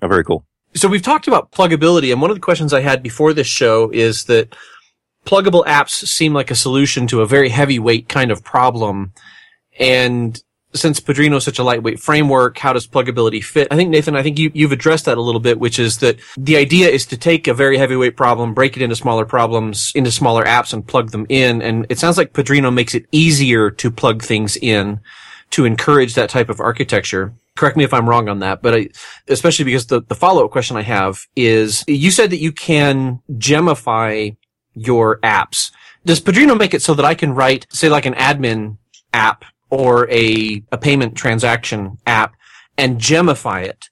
[0.00, 0.46] Oh, very cool.
[0.74, 3.90] So we've talked about pluggability, and one of the questions I had before this show
[3.90, 4.56] is that
[5.26, 9.12] pluggable apps seem like a solution to a very heavyweight kind of problem.
[9.78, 10.42] And
[10.74, 13.68] since Padrino is such a lightweight framework, how does pluggability fit?
[13.70, 16.18] I think Nathan, I think you, you've addressed that a little bit, which is that
[16.36, 20.10] the idea is to take a very heavyweight problem, break it into smaller problems, into
[20.10, 21.62] smaller apps and plug them in.
[21.62, 25.00] And it sounds like Padrino makes it easier to plug things in
[25.50, 27.34] to encourage that type of architecture.
[27.56, 28.88] Correct me if I'm wrong on that, but I,
[29.28, 34.36] especially because the, the follow-up question I have is, you said that you can gemify
[34.74, 35.70] your apps.
[36.04, 38.78] Does Padrino make it so that I can write, say like an admin
[39.12, 42.34] app or a, a payment transaction app
[42.78, 43.88] and gemify it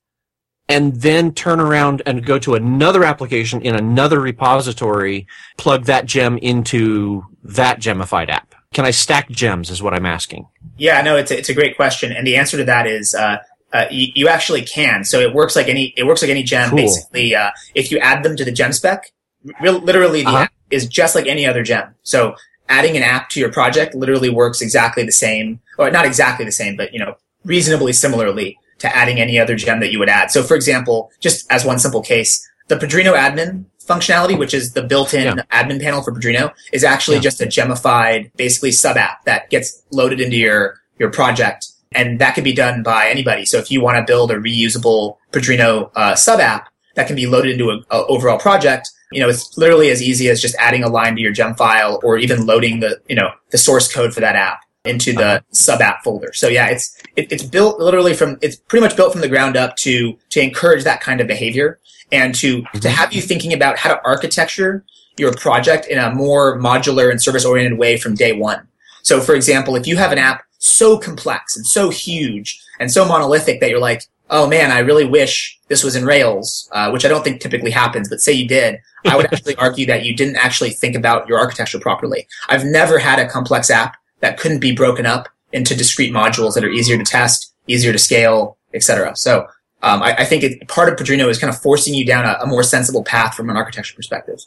[0.68, 5.26] and then turn around and go to another application in another repository,
[5.58, 8.54] plug that gem into that gemified app?
[8.72, 10.46] Can I stack gems is what I'm asking.
[10.78, 13.38] Yeah, no, it's a, it's a great question, and the answer to that is uh,
[13.72, 15.04] uh, you, you actually can.
[15.04, 16.70] So it works like any it works like any gem.
[16.70, 16.78] Cool.
[16.78, 19.12] Basically, uh, if you add them to the gem spec,
[19.60, 20.38] real, literally the Uh-huh.
[20.44, 21.94] app is just like any other gem.
[22.02, 22.34] So
[22.76, 26.56] adding an app to your project literally works exactly the same, or not exactly the
[26.62, 30.30] same, but you know reasonably similarly to adding any other gem that you would add.
[30.30, 32.32] So for example, just as one simple case,
[32.68, 35.42] the Padrino admin functionality, which is the built-in Yeah.
[35.60, 37.28] admin panel for Padrino, is actually Yeah.
[37.28, 40.60] just a gemified, basically sub app that gets loaded into your
[41.00, 41.66] your project,
[42.00, 43.44] and that can be done by anybody.
[43.44, 47.26] So if you want to build a reusable Padrino uh, sub app that can be
[47.26, 50.88] loaded into an overall project, you know, it's literally as easy as just adding a
[50.88, 54.20] line to your gem file, or even loading the you know the source code for
[54.20, 55.40] that app into the Uh-huh.
[55.52, 56.32] sub app folder.
[56.32, 59.56] So yeah, it's it, it's built literally from it's pretty much built from the ground
[59.56, 61.78] up to to encourage that kind of behavior
[62.10, 64.84] and to to have you thinking about how to architecture
[65.18, 68.66] your project in a more modular and service oriented way from day one.
[69.02, 73.04] So for example, if you have an app so complex and so huge and so
[73.04, 77.04] monolithic that you're like, oh man, I really wish this was in Rails, uh, which
[77.04, 80.16] I don't think typically happens, but say you did, I would actually argue that you
[80.16, 82.26] didn't actually think about your architecture properly.
[82.48, 86.64] I've never had a complex app that couldn't be broken up into discrete modules that
[86.64, 89.14] are easier to test, easier to scale, etc.
[89.16, 89.46] So
[89.82, 92.38] um, I, I think it, part of Padrino is kind of forcing you down a,
[92.42, 94.38] a more sensible path from an architecture perspective.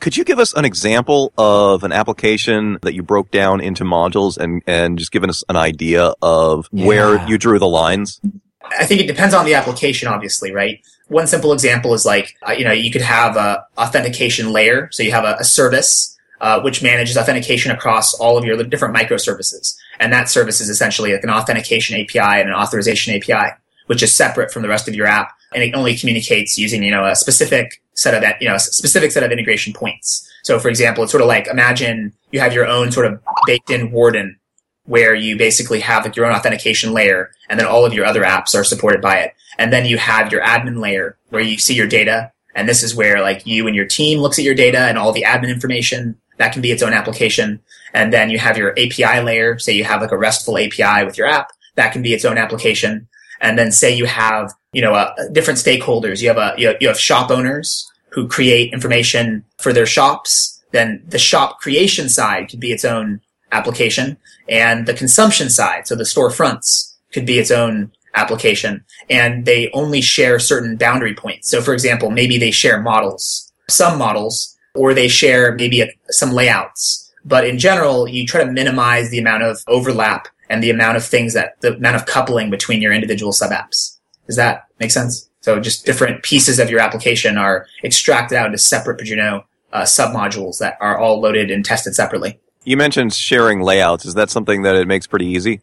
[0.00, 4.38] Could you give us an example of an application that you broke down into modules
[4.38, 8.20] and, and just give us an idea of where you drew the lines?
[8.78, 10.80] I think it depends on the application, obviously, right?
[11.08, 14.88] One simple example is like, uh, you know, you could have a authentication layer.
[14.92, 18.94] So you have a, a service, uh, which manages authentication across all of your different
[18.94, 19.76] microservices.
[20.00, 23.54] And that service is essentially like an authentication API and an authorization API,
[23.86, 25.32] which is separate from the rest of your app.
[25.54, 28.60] And it only communicates using, you know, a specific set of that, you know, a
[28.60, 30.30] specific set of integration points.
[30.42, 33.70] So for example, it's sort of like imagine you have your own sort of baked
[33.70, 34.38] in warden
[34.88, 38.22] where you basically have like your own authentication layer and then all of your other
[38.22, 39.34] apps are supported by it.
[39.58, 42.32] And then you have your admin layer where you see your data.
[42.54, 45.12] And this is where like you and your team looks at your data and all
[45.12, 47.60] the admin information that can be its own application.
[47.92, 49.58] And then you have your API layer.
[49.58, 52.38] Say you have like a RESTful API with your app that can be its own
[52.38, 53.08] application.
[53.42, 56.22] And then say you have, you know, uh, different stakeholders.
[56.22, 60.62] You have a, you have, you have shop owners who create information for their shops.
[60.72, 63.20] Then the shop creation side could be its own
[63.52, 64.16] application
[64.48, 70.00] and the consumption side, so the storefronts could be its own application and they only
[70.00, 71.48] share certain boundary points.
[71.48, 76.32] So for example, maybe they share models, some models, or they share maybe a, some
[76.32, 77.12] layouts.
[77.24, 81.04] But in general, you try to minimize the amount of overlap and the amount of
[81.04, 83.98] things that, the amount of coupling between your individual sub apps.
[84.26, 85.28] Does that make sense?
[85.40, 90.58] So just different pieces of your application are extracted out into separate Padrino uh, submodules
[90.58, 92.40] that are all loaded and tested separately.
[92.64, 94.04] You mentioned sharing layouts.
[94.04, 95.60] Is that something that it makes pretty easy?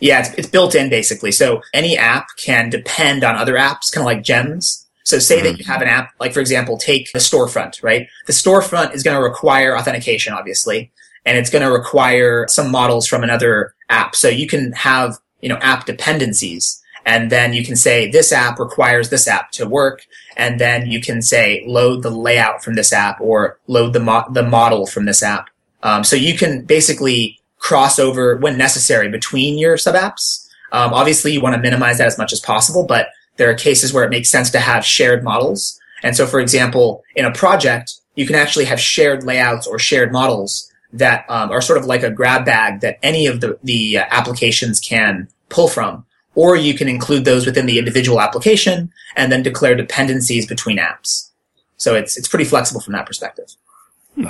[0.00, 1.32] Yeah, it's, it's built in basically.
[1.32, 4.86] So any app can depend on other apps, kind of like gems.
[5.04, 5.72] So say that you mm-hmm.
[5.72, 8.08] have an app, like for example, take the storefront, right?
[8.26, 10.90] The storefront is going to require authentication, obviously,
[11.24, 14.16] and it's going to require some models from another app.
[14.16, 16.82] So you can have, you know, app dependencies.
[17.04, 20.02] And then you can say this app requires this app to work.
[20.36, 24.26] And then you can say load the layout from this app or load the, mo-
[24.32, 25.48] the model from this app.
[25.86, 30.48] Um, so you can basically cross over when necessary between your sub apps.
[30.72, 33.92] Um, obviously you want to minimize that as much as possible, but there are cases
[33.92, 35.78] where it makes sense to have shared models.
[36.02, 40.10] And so, for example, in a project, you can actually have shared layouts or shared
[40.10, 43.98] models that um, are sort of like a grab bag that any of the, the
[43.98, 46.04] uh, applications can pull from.
[46.34, 51.30] Or you can include those within the individual application and then declare dependencies between apps.
[51.76, 53.54] So it's, it's pretty flexible from that perspective.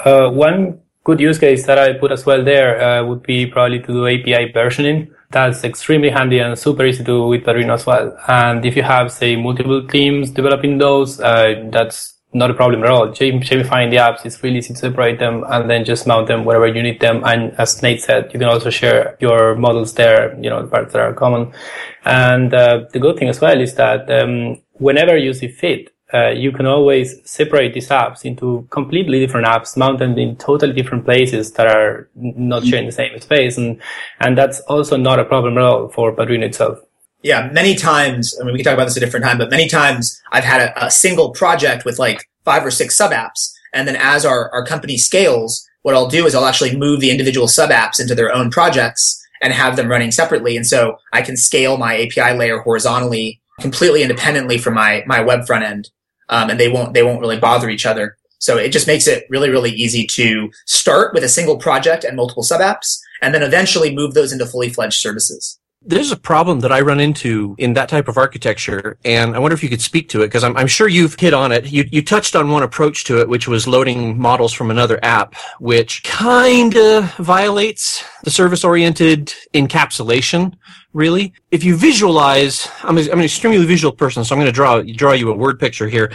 [0.05, 3.79] Uh, one good use case that I put as well there uh, would be probably
[3.79, 5.09] to do API versioning.
[5.31, 8.17] That's extremely handy and super easy to do with Padrino as well.
[8.27, 12.91] And if you have, say, multiple teams developing those, uh, that's not a problem at
[12.91, 13.09] all.
[13.09, 16.67] Gemifying the apps is really easy to separate them and then just mount them wherever
[16.67, 17.23] you need them.
[17.25, 20.93] And as Nate said, you can also share your models there, you know, the parts
[20.93, 21.53] that are common.
[22.05, 26.31] And uh, the good thing as well is that um, whenever you see fit, uh,
[26.31, 31.05] you can always separate these apps into completely different apps, mount them in totally different
[31.05, 33.59] places that are not sharing the same space.
[33.59, 33.81] And,
[34.21, 36.79] and that's also not a problem at all for Padrino itself
[37.27, 39.69] yeah, many times, I mean, we can talk about this a different time, but many
[39.69, 43.53] times I've had a, a single project with like five or six sub apps.
[43.75, 47.11] And then as our, our company scales, what I'll do is I'll actually move the
[47.11, 50.57] individual sub apps into their own projects and have them running separately.
[50.57, 55.47] And so I can scale my API layer horizontally completely independently from my, my web
[55.47, 55.91] front end.
[56.29, 58.17] Um, and they won't, they won't really bother each other.
[58.39, 62.17] So it just makes it really, really easy to start with a single project and
[62.17, 66.61] multiple sub apps and then eventually move those into fully fledged services there's a problem
[66.61, 69.81] that I run into in that type of architecture, and I wonder if you could
[69.81, 71.71] speak to it because I'm, I'm, sure you've hit on it.
[71.71, 75.37] You, you touched on one approach to it, which was loading models from another app,
[75.61, 80.55] which kind of violates the service-oriented encapsulation.
[80.97, 84.81] Really, if you visualize, I'm, I'm an extremely visual person, so I'm going to draw
[84.81, 86.11] draw you a word picture here.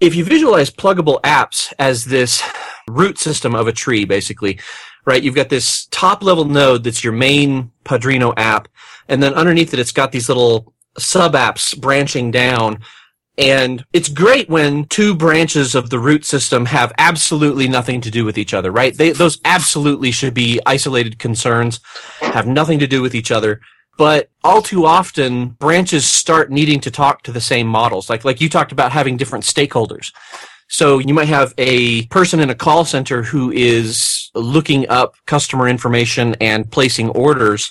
[0.00, 2.42] If you visualize pluggable apps as this
[2.88, 4.58] root system of a tree, basically,
[5.04, 5.22] right?
[5.22, 8.68] You've got this top level node that's your main Padrino app,
[9.06, 12.78] and then underneath it, it's got these little sub apps branching down.
[13.36, 18.24] And it's great when two branches of the root system have absolutely nothing to do
[18.24, 18.96] with each other, right?
[18.96, 21.80] They, those absolutely should be isolated concerns,
[22.20, 23.60] have nothing to do with each other.
[23.96, 28.10] But all too often, branches start needing to talk to the same models.
[28.10, 30.12] Like, like you talked about having different stakeholders.
[30.68, 35.68] So you might have a person in a call center who is looking up customer
[35.68, 37.70] information and placing orders.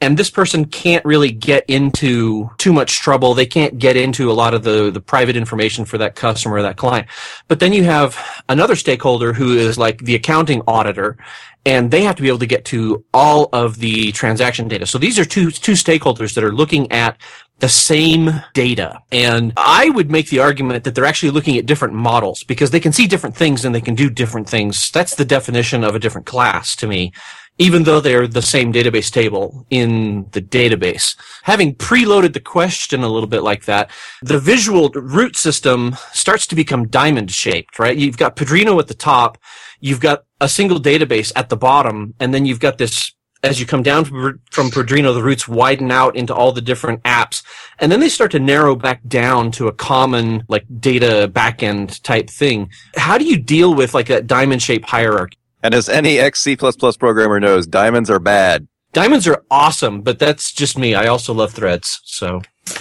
[0.00, 3.34] And this person can't really get into too much trouble.
[3.34, 6.62] They can't get into a lot of the, the private information for that customer or
[6.62, 7.08] that client.
[7.48, 8.16] But then you have
[8.48, 11.18] another stakeholder who is like the accounting auditor
[11.66, 14.86] and they have to be able to get to all of the transaction data.
[14.86, 17.18] So these are two, two stakeholders that are looking at
[17.58, 19.02] the same data.
[19.12, 22.80] And I would make the argument that they're actually looking at different models because they
[22.80, 24.90] can see different things and they can do different things.
[24.90, 27.12] That's the definition of a different class to me,
[27.60, 31.14] even though they're the same database table in the database.
[31.42, 33.90] Having preloaded the question a little bit like that,
[34.22, 37.98] the visual root system starts to become diamond shaped, right?
[37.98, 39.36] You've got Padrino at the top.
[39.78, 43.66] You've got a single database at the bottom, and then you've got this as you
[43.66, 47.42] come down from, Padrino, the roots widen out into all the different apps,
[47.78, 52.28] and then they start to narrow back down to a common like data backend type
[52.28, 52.70] thing.
[52.96, 55.36] How do you deal with like that diamond shape hierarchy?
[55.62, 58.66] And as any ex C++ programmer knows, diamonds are bad.
[58.92, 60.94] Diamonds are awesome, but that's just me.
[60.94, 62.42] I also love threads, so.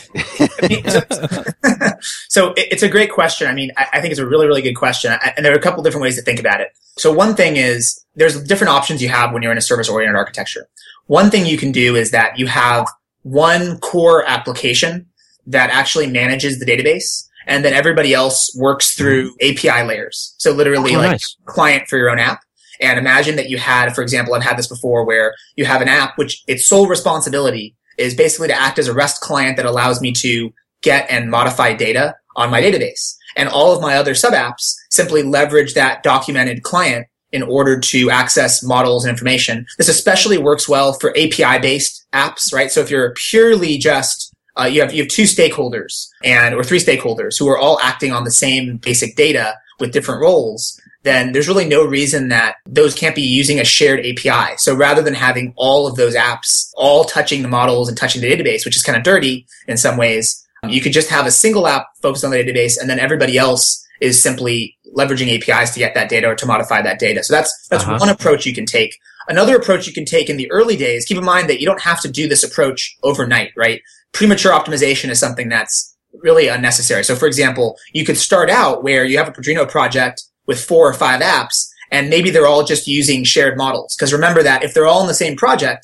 [2.29, 3.47] so it's a great question.
[3.47, 5.13] I mean, I think it's a really, really good question.
[5.37, 6.69] And there are a couple different ways to think about it.
[6.97, 10.15] So one thing is there's different options you have when you're in a service oriented
[10.15, 10.67] architecture.
[11.07, 12.87] One thing you can do is that you have
[13.23, 15.07] one core application
[15.47, 19.67] that actually manages the database and then everybody else works through mm-hmm.
[19.67, 20.35] API layers.
[20.37, 21.35] So literally oh, like nice.
[21.45, 22.41] client for your own app.
[22.79, 25.87] And imagine that you had, for example, I've had this before where you have an
[25.87, 30.01] app which its sole responsibility is basically to act as a REST client that allows
[30.01, 33.15] me to get and modify data on my database.
[33.35, 38.09] And all of my other sub apps simply leverage that documented client in order to
[38.09, 39.65] access models and information.
[39.77, 42.71] This especially works well for API based apps, right?
[42.71, 46.79] So if you're purely just uh, you have you have two stakeholders and or three
[46.79, 51.47] stakeholders who are all acting on the same basic data with different roles then there's
[51.47, 54.57] really no reason that those can't be using a shared API.
[54.57, 58.29] So rather than having all of those apps all touching the models and touching the
[58.29, 61.67] database, which is kind of dirty in some ways, you could just have a single
[61.67, 65.93] app focused on the database and then everybody else is simply leveraging APIs to get
[65.93, 67.23] that data or to modify that data.
[67.23, 67.97] So that's, that's uh-huh.
[67.99, 68.97] one approach you can take.
[69.29, 71.81] Another approach you can take in the early days, keep in mind that you don't
[71.81, 73.81] have to do this approach overnight, right?
[74.11, 77.03] premature optimization is something that's really unnecessary.
[77.03, 80.89] So for example, you could start out where you have a Padrino project with four
[80.89, 83.95] or five apps and maybe they're all just using shared models.
[83.95, 85.83] Because remember that if they're all in the same project,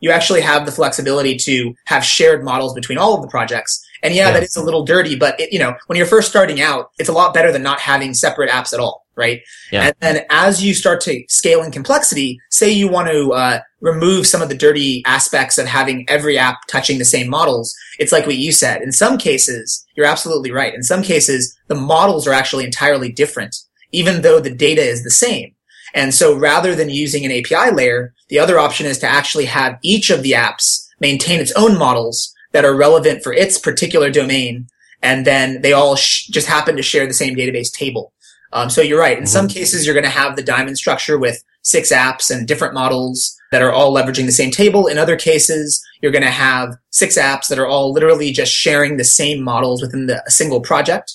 [0.00, 3.72] you actually have the flexibility to have shared models between all of the projects.
[4.02, 4.32] And yeah, Yeah.
[4.34, 7.08] that is a little dirty, but it, you know, when you're first starting out, it's
[7.08, 9.40] a lot better than not having separate apps at all, right?
[9.72, 9.84] Yeah.
[9.86, 14.26] And then as you start to scale in complexity, say you want to uh, remove
[14.26, 18.26] some of the dirty aspects of having every app touching the same models, it's like
[18.26, 18.82] what you said.
[18.82, 20.74] In some cases, you're absolutely right.
[20.74, 23.56] In some cases, the models are actually entirely different,
[23.92, 25.54] even though the data is the same.
[25.94, 29.78] And so rather than using an API layer, the other option is to actually have
[29.82, 34.68] each of the apps maintain its own models that are relevant for its particular domain.
[35.02, 38.12] And then they all sh- just happen to share the same database table.
[38.52, 39.18] Um, so you're right.
[39.18, 42.74] In some cases, you're going to have the diamond structure with six apps and different
[42.74, 44.86] models that are all leveraging the same table.
[44.86, 48.96] In other cases, you're going to have six apps that are all literally just sharing
[48.96, 51.14] the same models within the, a single project.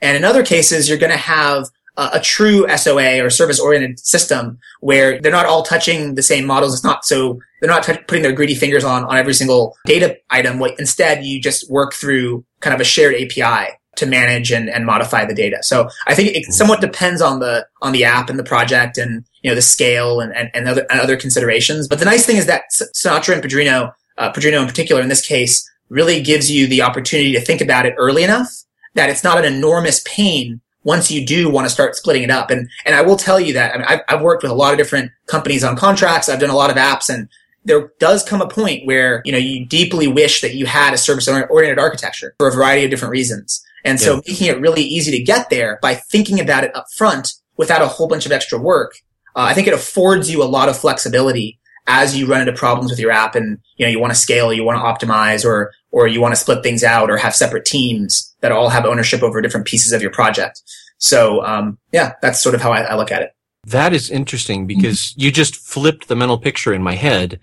[0.00, 4.58] And in other cases, you're going to have a, true SOA or service oriented system
[4.80, 6.74] where they're not all touching the same models.
[6.74, 10.16] It's not so they're not t- putting their greedy fingers on, on every single data
[10.30, 10.58] item.
[10.58, 14.86] What instead you just work through kind of a shared API to manage and, and
[14.86, 15.58] modify the data.
[15.62, 19.24] So I think it somewhat depends on the on the app and the project and
[19.42, 21.88] you know the scale and, and, and other and other considerations.
[21.88, 25.26] But the nice thing is that Sinatra and Padrino, uh, Padrino in particular in this
[25.26, 28.48] case, really gives you the opportunity to think about it early enough
[28.94, 32.50] that it's not an enormous pain once you do want to start splitting it up.
[32.50, 34.72] And and I will tell you that I mean, I've, I've worked with a lot
[34.72, 36.28] of different companies on contracts.
[36.28, 37.28] I've done a lot of apps, and
[37.64, 40.98] there does come a point where you know you deeply wish that you had a
[40.98, 43.64] service oriented architecture for a variety of different reasons.
[43.84, 44.20] And so Yeah.
[44.28, 47.88] making it really easy to get there by thinking about it up front without a
[47.88, 48.94] whole bunch of extra work,
[49.34, 52.90] uh, I think it affords you a lot of flexibility as you run into problems
[52.90, 55.72] with your app and you know you want to scale, you want to optimize, or
[55.90, 59.22] or you want to split things out or have separate teams that all have ownership
[59.22, 60.62] over different pieces of your project.
[60.98, 63.30] So um, yeah, that's sort of how I, I look at it.
[63.66, 67.38] That is interesting because you just flipped the mental picture in my head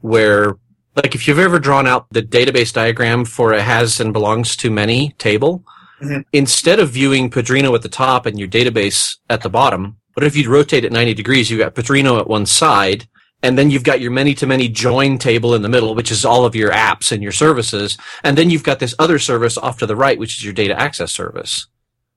[0.00, 0.54] where
[0.96, 4.70] like if you've ever drawn out the database diagram for a has and belongs to
[4.70, 5.64] many table,
[6.02, 6.24] Mhm.
[6.32, 10.36] instead of viewing Padrino at the top and your database at the bottom, what if
[10.36, 11.50] you'd rotate it 90 degrees?
[11.50, 13.08] You've got Padrino at one side
[13.42, 16.24] and then you've got your many to many join table in the middle, which is
[16.24, 17.96] all of your apps and your services.
[18.24, 20.78] And then you've got this other service off to the right, which is your data
[20.78, 21.66] access service.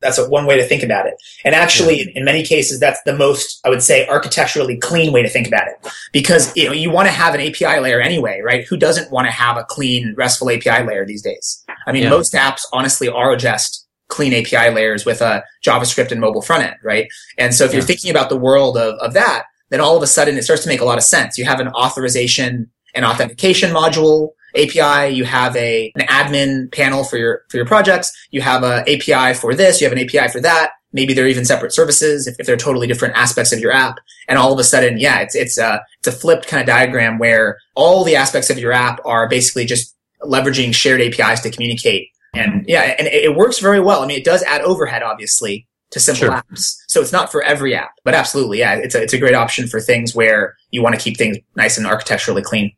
[0.02, 1.14] That's a, one way to think about it.
[1.46, 5.22] And actually, in, in many cases, that's the most, I would say, architecturally clean way
[5.22, 5.76] to think about it.
[6.12, 8.66] Because, you know, you want to have an API layer anyway, right?
[8.66, 11.64] Who doesn't want to have a clean RESTful API layer these days?
[11.86, 12.10] I mean, Yeah.
[12.10, 16.76] most apps honestly are just clean API layers with a JavaScript and mobile front end,
[16.84, 17.08] right?
[17.38, 20.08] And so if you're thinking about the world of, of that, then all of a
[20.08, 21.38] sudden it starts to make a lot of sense.
[21.38, 25.16] You have an authorization and authentication module API.
[25.16, 28.12] You have a, an admin panel for your, for your projects.
[28.32, 29.82] You have a API for this.
[29.82, 30.72] You have an API for that.
[30.94, 33.96] Maybe they're even separate services if, if they're totally different aspects of your app.
[34.28, 37.18] And all of a sudden, yeah, it's, it's a, it's a flipped kind of diagram
[37.18, 42.10] where all the aspects of your app are basically just leveraging shared APIs to communicate.
[42.34, 44.04] And yeah, and it, it works very well.
[44.04, 46.32] I mean, it does add overhead, obviously, to simple Sure.
[46.52, 46.76] apps.
[46.88, 49.68] So it's not for every app, but absolutely, yeah, it's a, it's a great option
[49.68, 52.72] for things where you want to keep things nice and architecturally clean.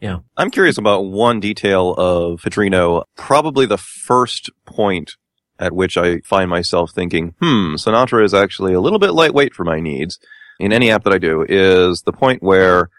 [0.00, 0.18] Yeah.
[0.36, 3.04] I'm curious about one detail of Padrino.
[3.16, 5.16] Probably the first point
[5.58, 9.64] at which I find myself thinking, hmm, Sinatra is actually a little bit lightweight for
[9.64, 10.18] my needs
[10.58, 12.90] in any app that I do is the point where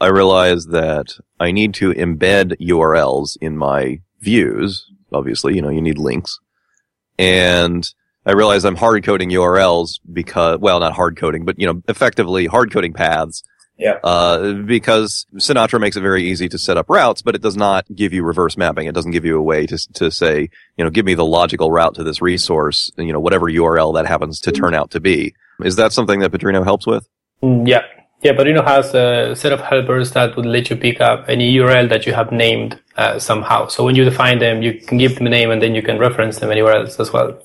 [0.00, 4.86] I realize that I need to embed URLs in my views.
[5.12, 6.38] Obviously, you know, you need links.
[7.18, 7.88] And
[8.24, 12.46] I realize I'm hard coding URLs because, well, not hard coding, but, you know, effectively
[12.46, 13.42] hard coding paths
[13.78, 13.98] Yeah.
[14.04, 17.84] uh, because Sinatra makes it very easy to set up routes, but it does not
[17.94, 18.86] give you reverse mapping.
[18.86, 21.72] It doesn't give you a way to to say, you know, give me the logical
[21.72, 25.34] route to this resource, you know, whatever URL that happens to turn out to be.
[25.64, 27.08] Is that something that Padrino helps with?
[27.42, 27.82] Mm, Yeah.
[28.22, 31.88] Yeah, Padrino has a set of helpers that would let you pick up any URL
[31.88, 33.66] that you have named uh, somehow.
[33.66, 35.98] So when you define them, you can give them a name and then you can
[35.98, 37.36] reference them anywhere else as well.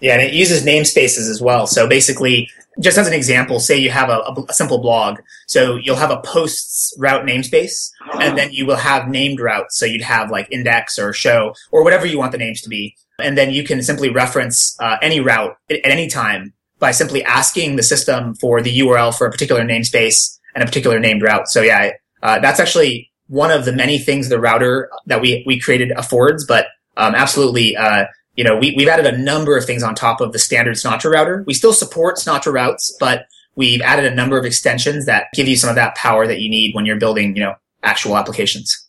[0.00, 1.66] Yeah, and it uses namespaces as well.
[1.66, 5.20] So basically, just as an example, say you have a, a, simple blog.
[5.46, 7.90] So you'll have a posts route namespace,
[8.20, 9.78] and then you will have named routes.
[9.78, 12.94] So you'd have like index or show or whatever you want the names to be.
[13.18, 17.24] And then you can simply reference uh, any route at, at any time by simply
[17.24, 21.48] asking the system for the URL for a particular namespace and a particular named route.
[21.48, 21.92] So yeah,
[22.22, 26.46] uh, that's actually one of the many things the router that we, we created affords,
[26.46, 26.66] but
[26.98, 28.04] um, absolutely, uh,
[28.36, 31.10] you know, we, we've added a number of things on top of the standard Sinatra
[31.10, 31.44] router.
[31.46, 33.26] We still support Sinatra routes, but
[33.56, 36.48] we've added a number of extensions that give you some of that power that you
[36.48, 38.86] need when you're building, you know, actual applications.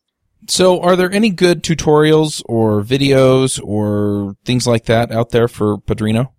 [0.49, 5.77] So, are there any good tutorials or videos or things like that out there for
[5.79, 6.31] Padrino?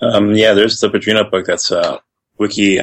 [0.00, 1.98] Um, yeah, there's the Padrino book that's uh,
[2.38, 2.78] Wiki.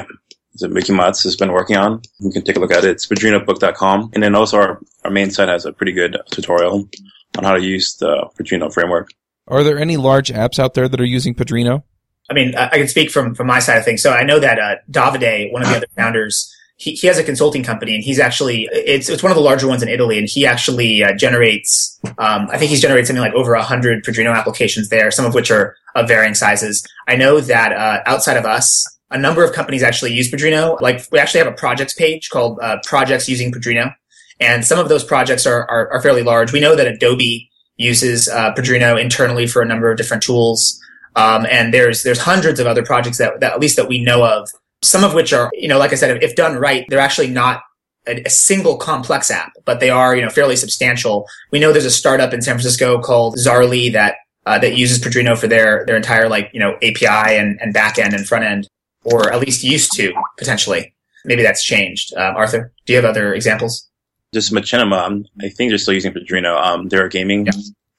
[0.54, 2.02] Is it WikiMatze has been working on?
[2.20, 2.92] You can take a look at it.
[2.92, 4.12] It's padrinobook.com.
[4.14, 6.90] And then also our, our main site has a pretty good tutorial
[7.38, 9.12] on how to use the Padrino framework.
[9.52, 11.84] Are there any large apps out there that are using Padrino?
[12.30, 14.02] I mean, I, I can speak from from my side of things.
[14.02, 17.24] So I know that uh, Davide, one of the other founders, he, he has a
[17.24, 20.30] consulting company, and he's actually it's it's one of the larger ones in Italy, and
[20.30, 22.00] he actually uh, generates.
[22.18, 25.52] Um, I think he's generated something like over hundred Padrino applications there, some of which
[25.52, 26.88] are of varying sizes.
[27.10, 30.78] I know that uh, outside of us, a number of companies actually use Padrino.
[30.80, 33.92] Like we actually have a projects page called uh, Projects Using Padrino,
[34.40, 36.54] and some of those projects are, are, are fairly large.
[36.54, 37.51] We know that Adobe
[37.82, 40.80] uses uh, Padrino internally for a number of different tools.
[41.16, 44.24] Um, and there's there's hundreds of other projects that, that at least that we know
[44.24, 44.50] of.
[44.84, 47.62] Some of which are, you know, like I said, if, done right, they're actually not
[48.08, 51.28] a, a, single complex app, but they are, you know, fairly substantial.
[51.52, 54.16] We know there's a startup in San Francisco called Zarly that
[54.48, 58.00] uh, that uses Padrino for their their entire like you know API and, and back
[58.00, 58.68] end and front end,
[59.04, 60.94] or at least used to potentially.
[61.24, 62.16] Maybe that's changed.
[62.16, 63.91] Um, Arthur, do you have other examples?
[64.34, 66.56] Just Machinima, um, I think they're still using Padrino.
[66.56, 67.52] Um, they're a gaming yeah.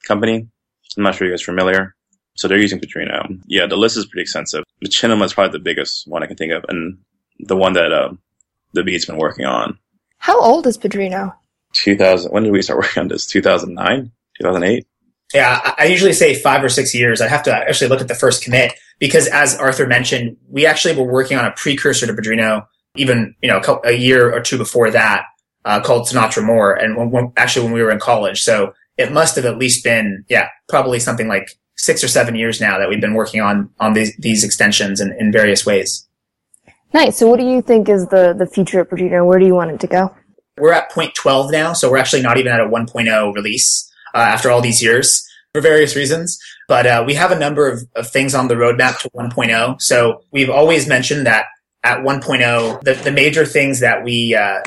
[0.07, 0.47] company.
[0.97, 1.95] I'm not sure you guys are familiar.
[2.35, 3.39] So they're using Padrino.
[3.45, 4.63] Yeah, the list is pretty extensive.
[4.83, 6.97] Machinima is probably the biggest one I can think of, and
[7.39, 8.13] the one that uh,
[8.73, 9.77] the Beat's been working on.
[10.17, 11.35] How old is Padrino?
[11.73, 12.31] 2000.
[12.31, 13.27] When did we start working on this?
[13.27, 14.11] 2009?
[14.41, 14.87] 2008?
[15.33, 17.19] Yeah, I usually say five or six years.
[17.19, 20.95] I'd have to actually look at the first commit because, as Arthur mentioned, we actually
[20.95, 24.91] were working on a precursor to Padrino, even you know a year or two before
[24.91, 25.25] that,
[25.65, 28.41] uh, called Sinatra More, and when, when, actually when we were in college.
[28.41, 32.61] So it must have at least been, yeah, probably something like six or seven years
[32.61, 36.07] now that we've been working on on these these extensions in, in various ways.
[36.93, 37.17] Nice.
[37.17, 39.25] So, what do you think is the the future of Padrino?
[39.25, 40.13] Where do you want it to go?
[40.57, 44.19] We're at point 12 now, so we're actually not even at a 1.0 release uh,
[44.19, 46.39] after all these years for various reasons.
[46.67, 49.81] But uh, we have a number of, of things on the roadmap to 1.0.
[49.81, 51.45] So we've always mentioned that
[51.83, 54.61] at 1.0, the, the major things that we uh,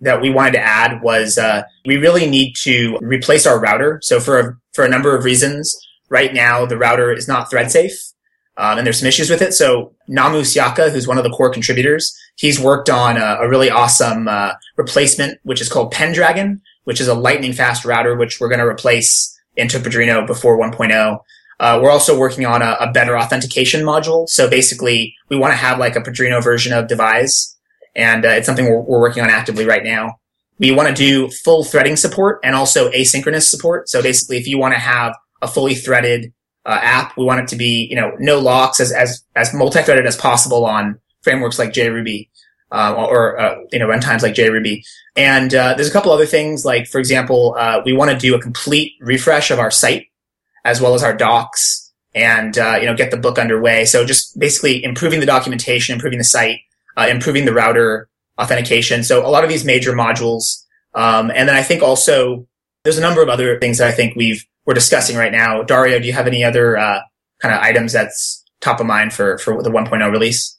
[0.00, 4.00] that we wanted to add was uh, we really need to replace our router.
[4.02, 5.76] So for a, for a number of reasons,
[6.08, 8.12] right now the router is not thread safe.
[8.56, 9.54] Um, and there's some issues with it.
[9.54, 14.28] So Namusyaka, who's one of the core contributors, he's worked on a, a really awesome
[14.28, 18.58] uh, replacement, which is called Pendragon, which is a lightning fast router, which we're going
[18.58, 21.18] to replace into Padrino before 1.0.
[21.60, 24.28] Uh, we're also working on a, a, better authentication module.
[24.28, 27.51] So basically, we want to have like a Padrino version of Devise,
[27.94, 30.18] and uh, it's something we're, we're working on actively right now.
[30.58, 33.88] We want to do full threading support and also asynchronous support.
[33.88, 36.32] So basically, if you want to have a fully threaded
[36.64, 37.16] uh, app.
[37.16, 40.64] We want it to be, you know, no locks as, as, as multi-threaded as possible
[40.64, 42.28] on frameworks like JRuby,
[42.70, 44.82] uh, or, uh, you know, runtimes like JRuby.
[45.16, 48.34] And, uh, there's a couple other things, like, for example, uh, we want to do
[48.34, 50.06] a complete refresh of our site
[50.64, 53.84] as well as our docs and, uh, you know, get the book underway.
[53.84, 56.60] So just basically improving the documentation, improving the site,
[56.96, 58.08] improving the router
[58.40, 59.04] authentication.
[59.04, 60.64] So a lot of these major modules.
[60.94, 62.46] Um, and then I think also
[62.84, 65.62] there's a number of other things that I think we've, we're discussing right now.
[65.62, 67.00] Dario, do you have any other uh,
[67.40, 70.58] kind of items that's top of mind for, for the 1.0 release?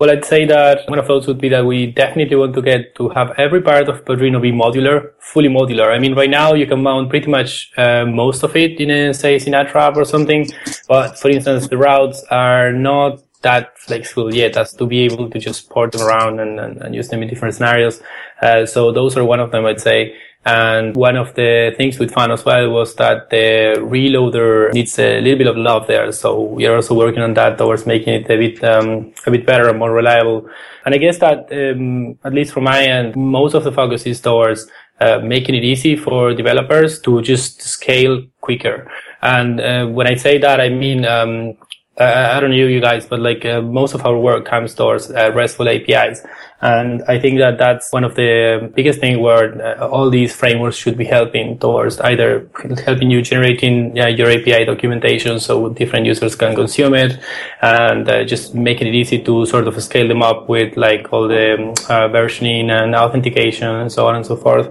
[0.00, 2.96] Well, I'd say that one of those would be that we definitely want to get
[2.96, 5.94] to have every part of Padrino be modular, fully modular.
[5.94, 9.14] I mean, right now you can mount pretty much uh, most of it in a,
[9.14, 10.50] say, Sinatra or something.
[10.88, 15.38] But for instance, the routes are not that flexible yet as to be able to
[15.38, 18.02] just port them around and, and, and use them in different scenarios.
[18.42, 20.16] Uh, so those are one of them, I'd say.
[20.46, 25.20] And one of the things we found as well was that the reloader needs a
[25.20, 26.12] little bit of love there.
[26.12, 29.46] So we are also working on that towards making it a bit, um, a bit
[29.46, 30.46] better and more reliable.
[30.84, 34.20] And I guess that, um, at least from my end, most of the focus is
[34.20, 34.66] towards
[35.00, 38.90] uh, making it easy for developers to just scale quicker.
[39.22, 41.56] And uh, when I say that, I mean um,
[41.96, 45.30] I don't know you guys, but like uh, most of our work comes towards uh,
[45.32, 46.22] RESTful APIs.
[46.60, 50.76] And I think that that's one of the biggest things where uh, all these frameworks
[50.76, 52.48] should be helping towards either
[52.84, 57.20] helping you generating your API documentation so different users can consume it
[57.62, 61.28] and uh, just making it easy to sort of scale them up with like all
[61.28, 64.68] the um, uh, versioning and authentication and so on and so forth.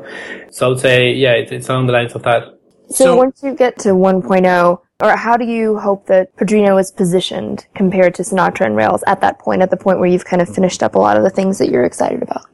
[0.51, 2.59] So I would say, yeah, it's, it's along the lines of that.
[2.89, 6.89] So, so once you get to 1.0, or how do you hope that Padrino is
[6.89, 10.41] positioned compared to Sinatra and Rails at that point, at the point where you've kind
[10.41, 12.45] of finished up a lot of the things that you're excited about?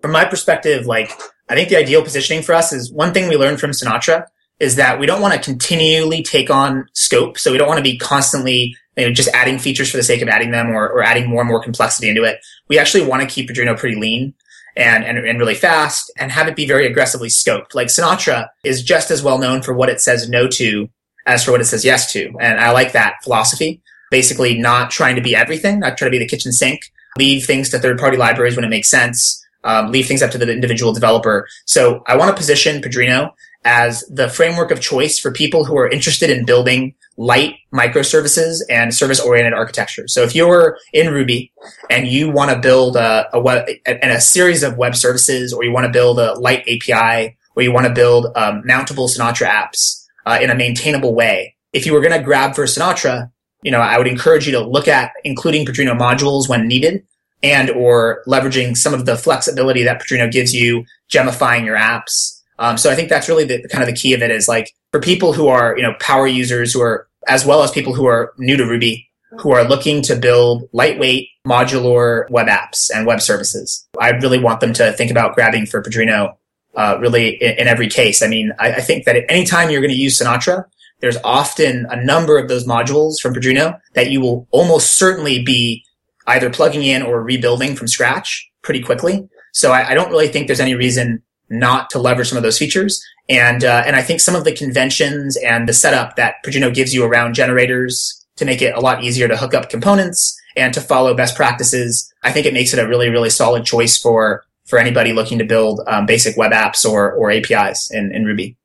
[0.00, 1.12] From my perspective, like,
[1.50, 4.24] I think the ideal positioning for us is one thing we learned from Sinatra
[4.60, 7.38] is that we don't want to continually take on scope.
[7.38, 10.22] So we don't want to be constantly you know, just adding features for the sake
[10.22, 12.38] of adding them or, or adding more and more complexity into it.
[12.68, 14.34] We actually want to keep Padrino pretty lean.
[14.76, 17.74] and, and, and really fast and have it be very aggressively scoped.
[17.74, 20.88] Like Sinatra is just as well known for what it says no to
[21.26, 22.32] as for what it says yes to.
[22.40, 23.82] And I like that philosophy.
[24.10, 27.68] Basically not trying to be everything, not trying to be the kitchen sink, leave things
[27.70, 30.92] to third party libraries when it makes sense, um, leave things up to the individual
[30.92, 31.46] developer.
[31.66, 35.88] So I want to position Padrino as the framework of choice for people who are
[35.88, 40.08] interested in building light microservices and service oriented architecture.
[40.08, 41.52] So if you're in Ruby
[41.90, 45.62] and you want to build a, a web and a series of web services, or
[45.62, 49.48] you want to build a light API, or you want to build um, mountable Sinatra
[49.48, 53.30] apps uh, in a maintainable way, if you were going to grab for Sinatra,
[53.62, 57.06] you know, I would encourage you to look at including Padrino modules when needed
[57.42, 62.76] and or leveraging some of the flexibility that Padrino gives you, gemifying your apps, um,
[62.76, 65.00] so I think that's really the kind of the key of it is like for
[65.00, 68.34] people who are, you know, power users who are, as well as people who are
[68.36, 69.08] new to Ruby,
[69.38, 73.88] who are looking to build lightweight modular web apps and web services.
[73.98, 76.38] I really want them to think about grabbing for Padrino,
[76.76, 78.22] uh, really in, in, every case.
[78.22, 80.64] I mean, I, I think that at any time you're going to use Sinatra,
[81.00, 85.84] there's often a number of those modules from Padrino that you will almost certainly be
[86.26, 89.28] either plugging in or rebuilding from scratch pretty quickly.
[89.52, 92.58] So I, I don't really think there's any reason not to leverage some of those
[92.58, 93.02] features.
[93.28, 96.94] And, uh, and I think some of the conventions and the setup that Padrino gives
[96.94, 100.80] you around generators to make it a lot easier to hook up components and to
[100.80, 104.78] follow best practices, I think it makes it a really, really solid choice for, for
[104.78, 108.56] anybody looking to build um, basic web apps or, or APIs in, in Ruby.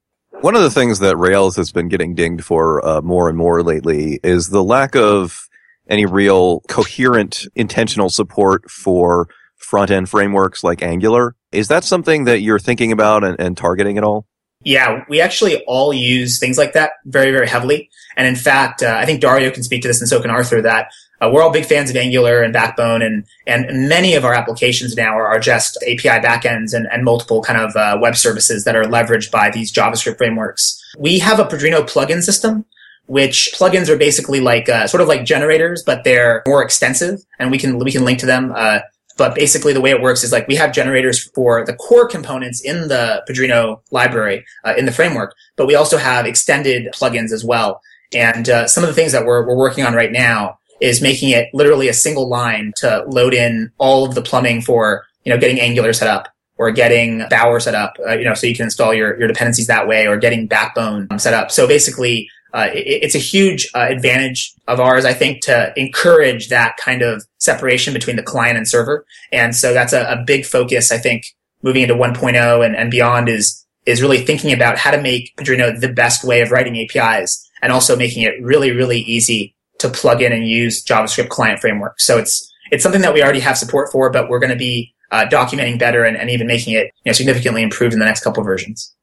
[0.41, 3.63] One of the things that Rails has been getting dinged for uh, more and more
[3.63, 5.49] lately is the lack of
[5.89, 11.35] any real coherent intentional support for front end frameworks like Angular.
[11.51, 14.27] Is that something that you're thinking about and, and, targeting at all?
[14.65, 17.89] Yeah, we actually all use things like that very, very heavily.
[18.17, 20.61] And in fact, uh, I think Dario can speak to this and so can Arthur
[20.63, 20.87] that
[21.21, 24.95] uh, we're all big fans of Angular and Backbone and, and many of our applications
[24.95, 28.75] now are, are just API backends and, and multiple kind of uh, web services that
[28.75, 30.81] are leveraged by these JavaScript frameworks.
[30.97, 32.65] We have a Padrino plugin system
[33.07, 37.51] which plugins are basically like uh, sort of like generators, but they're more extensive, and
[37.51, 38.51] we can we can link to them.
[38.55, 38.79] Uh,
[39.17, 42.61] but basically, the way it works is like we have generators for the core components
[42.61, 47.43] in the Padrino library uh, in the framework, but we also have extended plugins as
[47.43, 47.81] well.
[48.13, 51.29] And uh, some of the things that we're, we're working on right now is making
[51.29, 55.39] it literally a single line to load in all of the plumbing for you know
[55.39, 58.63] getting Angular set up or getting Bower set up, uh, you know, so you can
[58.65, 61.51] install your, your dependencies that way or getting Backbone set up.
[61.51, 66.47] So basically, uh, it, it's a huge uh, advantage of ours, I think, to encourage
[66.47, 69.05] that kind of separation between the client and server.
[69.33, 71.25] And so that's a, a big focus, I think,
[71.63, 75.77] moving into 1.0 and, and beyond is, is really thinking about how to make Padrino
[75.77, 80.21] the best way of writing APIs and also making it really, really easy to plug
[80.21, 81.99] in and use JavaScript client framework.
[81.99, 84.93] So it's, it's something that we already have support for, but we're going to be
[85.11, 88.23] uh, documenting better and, and even making it you know, significantly improved in the next
[88.23, 88.95] couple versions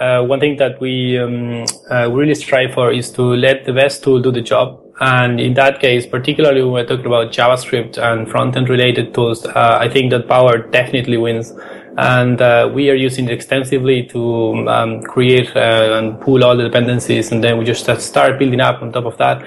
[0.00, 4.02] uh, one thing that we um, uh, really strive for is to let the best
[4.02, 4.80] tool do the job.
[5.00, 9.78] And in that case, particularly when we're talking about JavaScript and front-end related tools, uh,
[9.80, 11.52] I think that Bower definitely wins.
[11.96, 16.64] And uh, we are using it extensively to um, create uh, and pull all the
[16.64, 19.42] dependencies, and then we just start building up on top of that.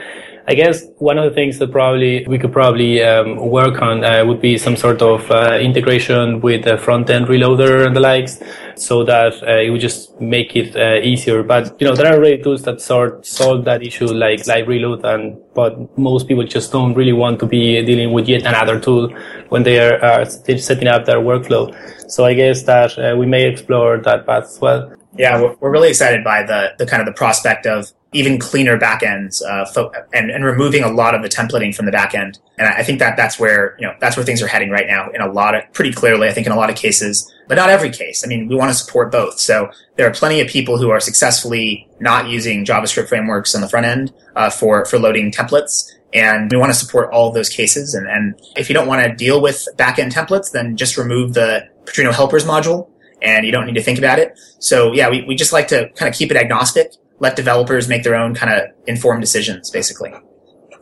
[0.48, 4.26] I guess one of the things that probably we could probably um, work on uh,
[4.26, 8.42] would be some sort of uh, integration with the front end reloader and the likes,
[8.76, 11.44] so that uh, it would just make it uh, easier.
[11.44, 15.06] But you know, there are already tools that sort solve that issue, like live reload,
[15.06, 19.10] and but most people just don't really want to be dealing with yet another tool
[19.50, 21.72] when they are setting up their workflow.
[22.10, 24.92] So I guess that uh, we may explore that path as well.
[25.18, 28.78] Yeah, we're, we're really excited by the the kind of the prospect of even cleaner
[28.78, 32.40] backends uh, fo- and, and removing a lot of the templating from the backend.
[32.58, 35.10] And I think that that's where you know that's where things are heading right now
[35.12, 36.28] in a lot of pretty clearly.
[36.28, 38.24] I think in a lot of cases, but not every case.
[38.24, 39.40] I mean, we want to support both.
[39.40, 43.70] So there are plenty of people who are successfully not using JavaScript frameworks on the
[43.70, 45.92] front end uh, for for loading templates.
[46.14, 47.94] And we want to support all of those cases.
[47.94, 51.66] And, and if you don't want to deal with backend templates, then just remove the
[51.86, 52.90] Padrino helpers module
[53.22, 54.38] and you don't need to think about it.
[54.60, 58.04] So yeah, we, we just like to kind of keep it agnostic let developers make
[58.04, 60.12] their own kind of informed decisions, basically.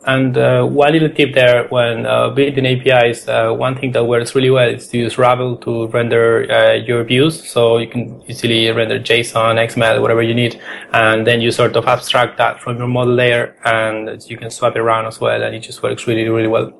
[0.06, 4.34] And uh, one little tip there when uh, building APIs, uh, one thing that works
[4.34, 7.46] really well is to use RABL to render uh, your views.
[7.46, 10.58] So you can easily render JSON, XML, whatever you need.
[10.94, 14.74] And then you sort of abstract that from your model layer and you can swap
[14.74, 15.42] it around as well.
[15.42, 16.72] And it just works really, really well.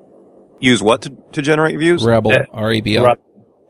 [0.58, 2.02] Use what to, to generate views?
[2.02, 3.16] RABL, R-A-B-L.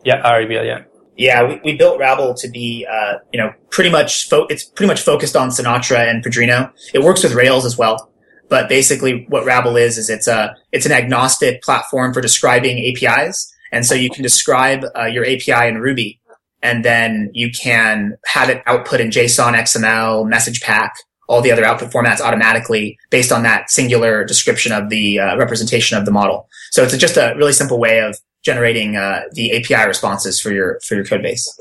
[0.04, 0.84] Yeah, R-A-B-L, yeah
[1.20, 4.88] yeah, we, we built RABL to be, uh, you know, pretty much, fo- it's pretty
[4.88, 6.72] much focused on Sinatra and Padrino.
[6.94, 8.10] It works with Rails as well.
[8.48, 13.52] But basically what RABL is, is it's a, it's an agnostic platform for describing APIs
[13.70, 16.22] And so you can describe uh, your API in Ruby
[16.62, 20.94] and then you can have it output in JSON, XML, message pack,
[21.28, 25.98] all the other output formats automatically based on that singular description of the uh, representation
[25.98, 26.48] of the model.
[26.70, 30.80] So it's just a really simple way of generating uh, the API responses for your
[30.80, 31.58] for your code base.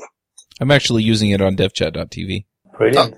[0.60, 2.44] I'm actually using it on devchat.tv.
[2.76, 3.16] Brilliant.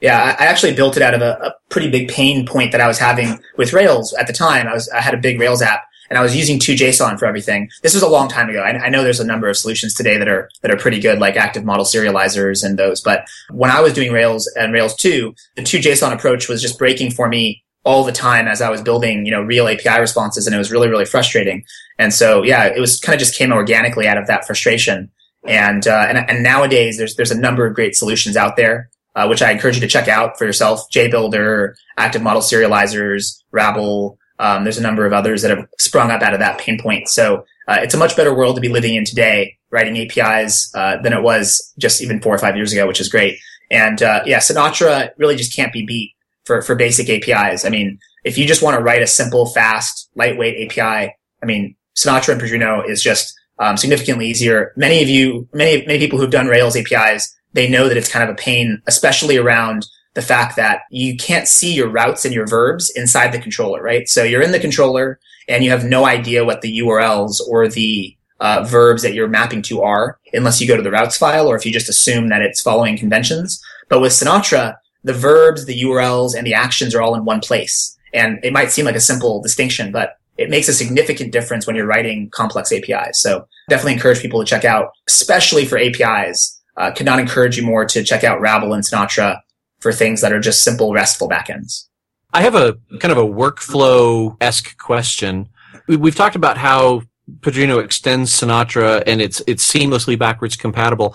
[0.00, 2.80] Yeah, I I actually built it out of a, a pretty big pain point that
[2.80, 4.66] I was having with Rails at the time.
[4.66, 7.70] I was I had a big Rails app and I was using to_json for everything.
[7.82, 8.60] This was a long time ago.
[8.60, 11.18] I, I know there's a number of solutions today that are that are pretty good,
[11.18, 13.00] like active model serializers and those.
[13.00, 17.12] But when I was doing Rails and Rails 2, the to_json approach was just breaking
[17.12, 20.54] for me all the time as I was building, you know, real API responses, and
[20.54, 21.64] it was really really frustrating.
[21.98, 25.10] And so yeah, it was kind of just came organically out of that frustration.
[25.46, 28.90] And uh, and and nowadays there's there's a number of great solutions out there.
[29.14, 30.90] Uh, which I encourage you to check out for yourself.
[30.90, 36.22] JBuilder, Active Model Serializers, RABL, um, there's a number of others that have sprung up
[36.22, 37.08] out of that pain point.
[37.08, 40.96] So uh, it's a much better world to be living in today, writing APIs uh,
[41.00, 43.38] than it was just even four or five years ago, which is great.
[43.70, 46.12] And uh, yeah, Sinatra really just can't be beat
[46.44, 47.64] for for basic APIs.
[47.64, 51.76] I mean, if you just want to write a simple, fast, lightweight API, I mean,
[51.96, 54.72] Sinatra and Padrino is just um, significantly easier.
[54.76, 58.28] Many of you, many many people who've done Rails APIs, they know that it's kind
[58.28, 62.46] of a pain, especially around the fact that you can't see your routes and your
[62.46, 64.08] verbs inside the controller, right?
[64.08, 65.18] So you're in the controller
[65.48, 69.62] and you have no idea what the URLs or the uh, verbs that you're mapping
[69.62, 72.42] to are unless you go to the routes file or if you just assume that
[72.42, 73.62] it's following conventions.
[73.88, 77.96] But with Sinatra, the verbs, the URLs, and the actions are all in one place.
[78.14, 81.76] And it might seem like a simple distinction, but it makes a significant difference when
[81.76, 83.20] you're writing complex APIs.
[83.20, 86.58] So definitely encourage people to check out, especially for APIs.
[86.76, 89.40] Uh, could not encourage you more to check out RABL and Sinatra
[89.80, 91.86] for things that are just simple RESTful backends.
[92.32, 95.48] I have a kind of a workflow esque question.
[95.86, 97.02] We, we've talked about how
[97.40, 101.14] Padrino extends Sinatra and it's it's seamlessly backwards compatible.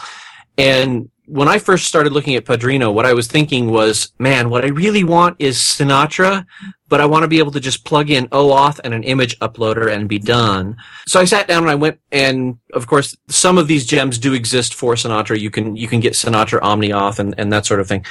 [0.57, 4.63] And when I first started looking at Padrino, what I was thinking was, man, what
[4.63, 6.45] I really want is Sinatra,
[6.87, 9.91] but I want to be able to just plug in OAuth and an image uploader
[9.91, 10.77] and be done.
[11.05, 14.33] So I sat down and I went, and of course, some of these gems do
[14.33, 15.37] exist for Sinatra.
[15.37, 18.05] You can you can get Sinatra OmniAuth and, and that sort of thing.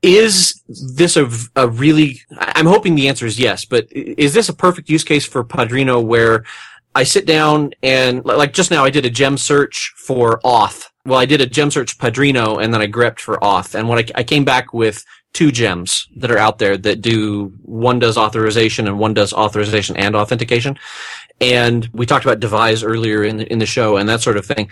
[0.00, 2.22] Is this a, a really?
[2.38, 6.00] I'm hoping the answer is yes, but is this a perfect use case for Padrino
[6.00, 6.44] where
[6.94, 10.86] I sit down and like just now I did a gem search for auth.
[11.04, 13.74] Well, I did a gem search Padrino and then I grepped for auth.
[13.74, 17.52] And what I, I came back with two gems that are out there that do
[17.62, 20.78] one does authorization and one does authorization and authentication.
[21.40, 24.46] And we talked about devise earlier in the, in the show and that sort of
[24.46, 24.70] thing.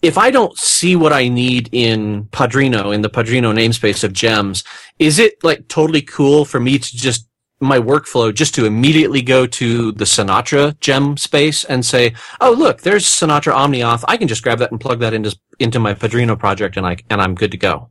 [0.00, 4.62] If I don't see what I need in Padrino, in the Padrino namespace of gems,
[4.98, 7.27] is it like totally cool for me to just
[7.60, 12.82] my workflow just to immediately go to the Sinatra gem space and say, "Oh, look,
[12.82, 14.04] there's Sinatra OmniAuth.
[14.06, 16.96] I can just grab that and plug that into into my Padrino project, and I
[17.10, 17.90] and I'm good to go."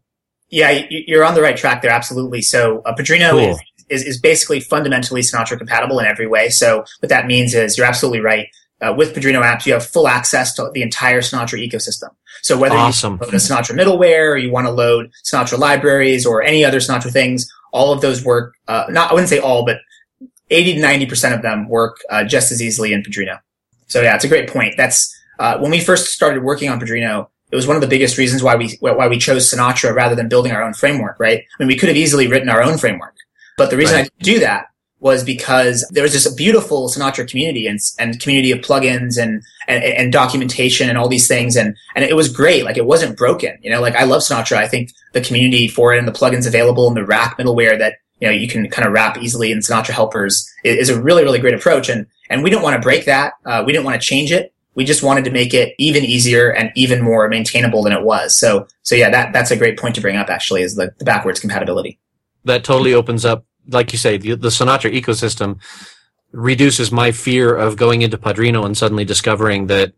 [0.50, 1.92] Yeah, you're on the right track there.
[1.92, 2.42] Absolutely.
[2.42, 3.40] So uh, Padrino cool.
[3.40, 6.50] is, is is basically fundamentally Sinatra compatible in every way.
[6.50, 8.48] So what that means is you're absolutely right.
[8.80, 12.10] Uh, with Padrino apps, you have full access to the entire Sinatra ecosystem.
[12.44, 13.14] So whether awesome.
[13.14, 16.80] you load a Sinatra middleware or you want to load Sinatra libraries or any other
[16.80, 19.78] Sinatra things, all of those work, uh, not, I wouldn't say all, but
[20.50, 23.38] 80 to 90% of them work uh, just as easily in Padrino.
[23.88, 24.76] So yeah, it's a great point.
[24.78, 28.18] That's, uh, when we first started working on Padrino, it was one of the biggest
[28.18, 31.40] reasons why we, why we chose Sinatra rather than building our own framework, right?
[31.40, 33.16] I mean, we could have easily written our own framework,
[33.58, 34.12] but the reason right.
[34.20, 34.68] I do that
[35.00, 39.84] was because there was a beautiful Sinatra community and, and community of plugins and, and,
[39.84, 41.56] and documentation and all these things.
[41.56, 42.66] And, and it was great.
[42.66, 43.58] Like it wasn't broken.
[43.62, 44.58] You know, like I love Sinatra.
[44.58, 47.98] I think the community for it and the plugins available and the rack middleware that,
[48.20, 51.40] you know, you can kind of wrap easily in Sinatra helpers is, a really, really
[51.40, 51.90] great approach.
[51.90, 53.34] And, and we didn't want to break that.
[53.46, 54.52] Uh, we didn't want to change it.
[54.74, 58.36] We just wanted to make it even easier and even more maintainable than it was.
[58.36, 61.06] So, so yeah, that, that's a great point to bring up actually is the, the
[61.06, 62.00] backwards compatibility.
[62.46, 65.60] That totally opens up like you say, the, the Sinatra ecosystem
[66.32, 69.94] reduces my fear of going into Padrino and suddenly discovering that,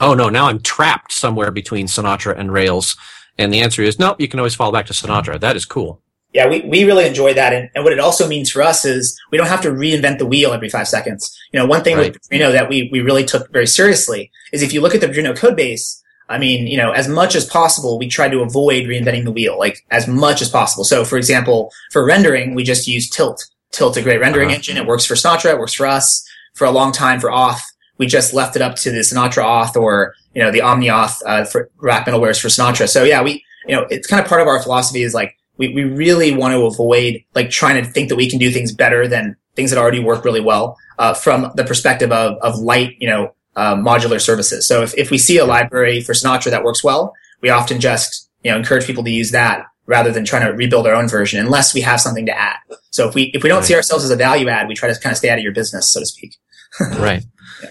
[0.00, 2.96] oh no, now I'm trapped somewhere between Sinatra and Rails.
[3.38, 5.40] And the answer is, nope, you can always fall back to Sinatra.
[5.40, 6.02] That is cool.
[6.32, 7.54] Yeah, we, we really enjoy that.
[7.54, 10.26] And, and what it also means for us is we don't have to reinvent the
[10.26, 11.34] wheel every five seconds.
[11.52, 12.12] You know, one thing right.
[12.12, 15.08] with Padrino that we, we really took very seriously is if you look at the
[15.08, 18.84] Padrino code base, I mean, you know, as much as possible, we try to avoid
[18.84, 20.84] reinventing the wheel, like as much as possible.
[20.84, 23.46] So, for example, for rendering, we just use Tilt.
[23.70, 24.56] Tilt, a great rendering uh-huh.
[24.56, 24.76] engine.
[24.76, 25.52] It works for Sinatra.
[25.52, 26.26] It works for us.
[26.54, 27.60] For a long time for auth,
[27.98, 31.44] we just left it up to the Sinatra auth or, you know, the OmniAuth, uh,
[31.44, 32.88] for rack middlewares for Sinatra.
[32.88, 35.72] So yeah, we, you know, it's kind of part of our philosophy is like, we,
[35.74, 39.06] we really want to avoid like trying to think that we can do things better
[39.06, 43.08] than things that already work really well, uh, from the perspective of, of light, you
[43.08, 44.66] know, uh, modular services.
[44.66, 48.30] So if, if we see a library for Sinatra that works well, we often just
[48.42, 51.44] you know encourage people to use that rather than trying to rebuild our own version
[51.44, 52.56] unless we have something to add.
[52.90, 55.00] So if we if we don't see ourselves as a value add, we try to
[55.00, 56.36] kind of stay out of your business, so to speak.
[56.98, 57.24] right.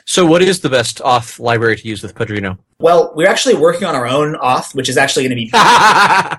[0.05, 2.57] So what is the best auth library to use with Padrino?
[2.79, 5.51] Well, we're actually working on our own auth, which is actually going to be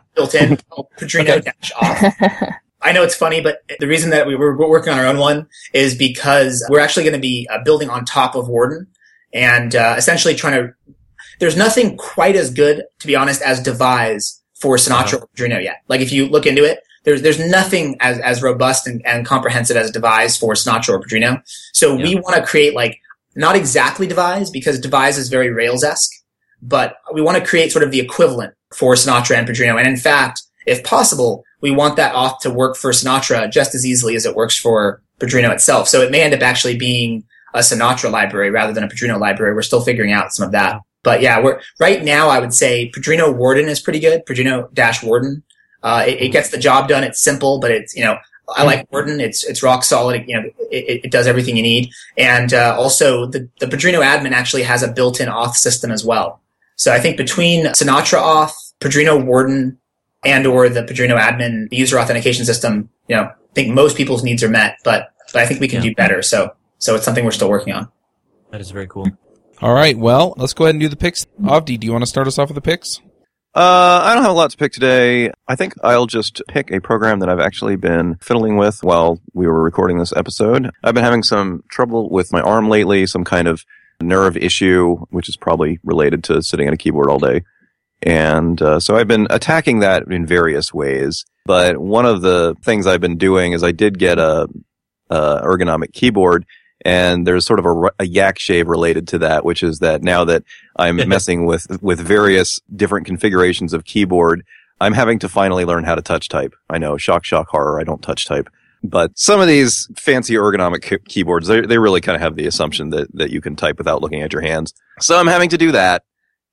[0.14, 2.52] built in called Padrino dash auth.
[2.82, 5.48] I know it's funny, but the reason that we were working on our own one
[5.72, 8.86] is because we're actually going to be uh, building on top of Warden
[9.36, 10.74] and uh, essentially trying to.
[11.38, 15.16] There's nothing quite as good, to be honest, as Devise for Sinatra Uh-huh.
[15.18, 15.82] or Padrino yet.
[15.88, 19.76] Like if you look into it, there's there's nothing as as robust and, and comprehensive
[19.76, 21.42] as Devise for Sinatra or Padrino.
[21.72, 22.98] So we want to create like
[23.34, 26.12] not exactly Devise because Devise is very Rails esque,
[26.62, 29.76] but we want to create sort of the equivalent for Sinatra and Padrino.
[29.78, 33.84] And in fact, if possible, we want that auth to work for Sinatra just as
[33.84, 35.86] easily as it works for Padrino itself.
[35.88, 37.24] So it may end up actually being
[37.56, 39.54] a Sinatra library rather than a Padrino library.
[39.54, 40.80] We're still figuring out some of that.
[41.02, 42.28] But yeah, we're right now.
[42.28, 44.24] I would say Padrino Warden is pretty good.
[44.26, 45.42] Padrino dash Warden.
[45.82, 47.04] Uh, it, it gets the job done.
[47.04, 48.18] It's simple, but it's you know
[48.56, 49.20] I like Warden.
[49.20, 50.24] It's it's rock solid.
[50.26, 51.90] You know, it, it does everything you need.
[52.18, 56.40] And uh, also the the Padrino admin actually has a built-in auth system as well.
[56.76, 59.78] So I think between Sinatra auth, Padrino Warden,
[60.24, 64.42] and or the Padrino admin user authentication system, you know, I think most people's needs
[64.42, 64.76] are met.
[64.84, 65.90] But but I think we can Yeah.
[65.90, 66.20] do better.
[66.22, 67.88] So so it's something we're still working on.
[68.50, 69.08] That is very cool.
[69.60, 69.96] All right.
[69.96, 71.26] Well, let's go ahead and do the picks.
[71.40, 73.00] Avdi, do you want to start us off with the picks?
[73.54, 75.30] Uh, I don't have a lot to pick today.
[75.48, 79.46] I think I'll just pick a program that I've actually been fiddling with while we
[79.46, 80.70] were recording this episode.
[80.84, 83.64] I've been having some trouble with my arm lately, some kind of
[83.98, 87.44] nerve issue, which is probably related to sitting at a keyboard all day.
[88.02, 91.24] And uh, so I've been attacking that in various ways.
[91.46, 94.48] But one of the things I've been doing is I did get a,
[95.08, 96.44] a ergonomic keyboard,
[96.84, 100.24] and there's sort of a, a yak shave related to that, which is that now
[100.24, 100.44] that
[100.76, 104.44] I'm messing with with various different configurations of keyboard,
[104.80, 106.54] I'm having to finally learn how to touch type.
[106.68, 107.80] I know, shock, shock, horror.
[107.80, 108.48] I don't touch type.
[108.82, 112.46] But some of these fancy ergonomic key- keyboards, they they really kind of have the
[112.46, 114.74] assumption that that you can type without looking at your hands.
[115.00, 116.04] So I'm having to do that,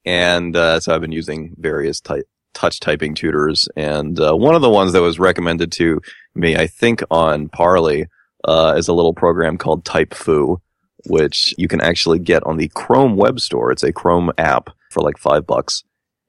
[0.05, 4.61] and uh, so I've been using various type touch typing tutors, and uh, one of
[4.61, 6.01] the ones that was recommended to
[6.35, 8.07] me, I think, on Parley,
[8.45, 10.59] uh, is a little program called TypeFoo,
[11.07, 13.71] which you can actually get on the Chrome Web Store.
[13.71, 15.83] It's a Chrome app for like five bucks.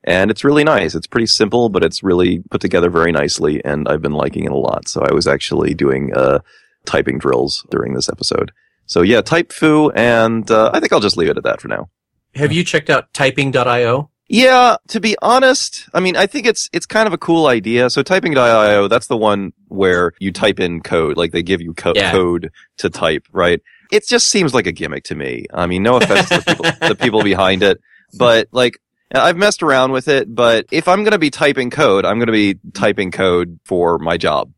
[0.07, 0.95] And it's really nice.
[0.95, 4.53] It's pretty simple, but it's really put together very nicely, and I've been liking it
[4.53, 4.87] a lot.
[4.87, 6.41] So I was actually doing uh,
[6.85, 8.53] typing drills during this episode.
[8.87, 11.89] So yeah, TypeFoo, and uh, I think I'll just leave it at that for now.
[12.35, 14.11] Have you checked out typing.io?
[14.29, 17.91] Yeah, to be honest, I mean, I think it's it's kind of a cool idea.
[17.91, 21.93] So typing.io, that's the one where you type in code, like they give you co-
[21.95, 22.11] Yeah.
[22.11, 23.61] code to type, right?
[23.93, 25.45] It just seems like a gimmick to me.
[25.53, 27.81] I mean, no offense to the people, the people behind it,
[28.18, 28.79] but like
[29.14, 32.27] I've messed around with it, but if I'm going to be typing code, I'm going
[32.27, 34.53] to be typing code for my job,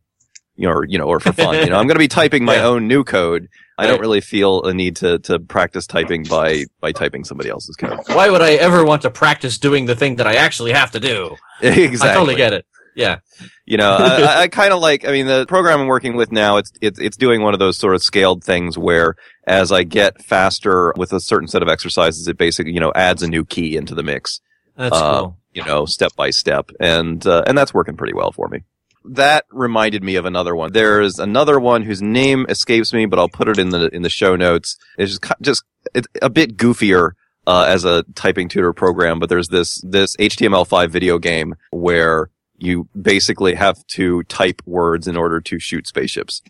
[0.65, 1.55] or, you know, or for fun.
[1.55, 3.47] you know, I'm going to be typing my own new code.
[3.77, 7.75] I don't really feel a need to to practice typing by by typing somebody else's
[7.75, 7.99] code.
[8.07, 10.99] Why would I ever want to practice doing the thing that I actually have to
[10.99, 11.35] do?
[11.61, 12.09] exactly.
[12.09, 12.65] I totally get it.
[12.95, 13.17] Yeah.
[13.65, 15.07] You know, I, I- I kind of like.
[15.07, 17.77] I mean, the program I'm working with now, it's it's it's doing one of those
[17.77, 19.13] sort of scaled things where,
[19.45, 23.21] as I get faster with a certain set of exercises, it basically you know adds
[23.21, 24.41] a new key into the mix.
[24.75, 25.37] That's uh, cool.
[25.53, 28.63] You know, step by step, and uh, and that's working pretty well for me.
[29.09, 30.71] That reminded me of another one.
[30.73, 34.09] There's another one whose name escapes me, but I'll put it in the in the
[34.09, 34.77] show notes.
[34.97, 35.63] It's just just
[35.95, 37.11] it's a bit goofier
[37.45, 42.89] uh, as a typing tutor program, but there's this this HTML5 video game where you
[42.99, 46.41] basically have to type words in order to shoot spaceships,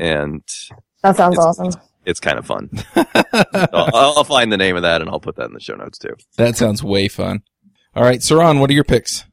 [0.00, 0.42] and
[1.02, 1.80] That sounds It's- awesome.
[2.06, 2.70] it's kind of fun.
[2.96, 5.98] I'll, I'll find the name of that and I'll put that in the show notes
[5.98, 6.16] too.
[6.36, 7.42] That sounds way fun.
[7.94, 9.26] All right, Saron, what are your picks?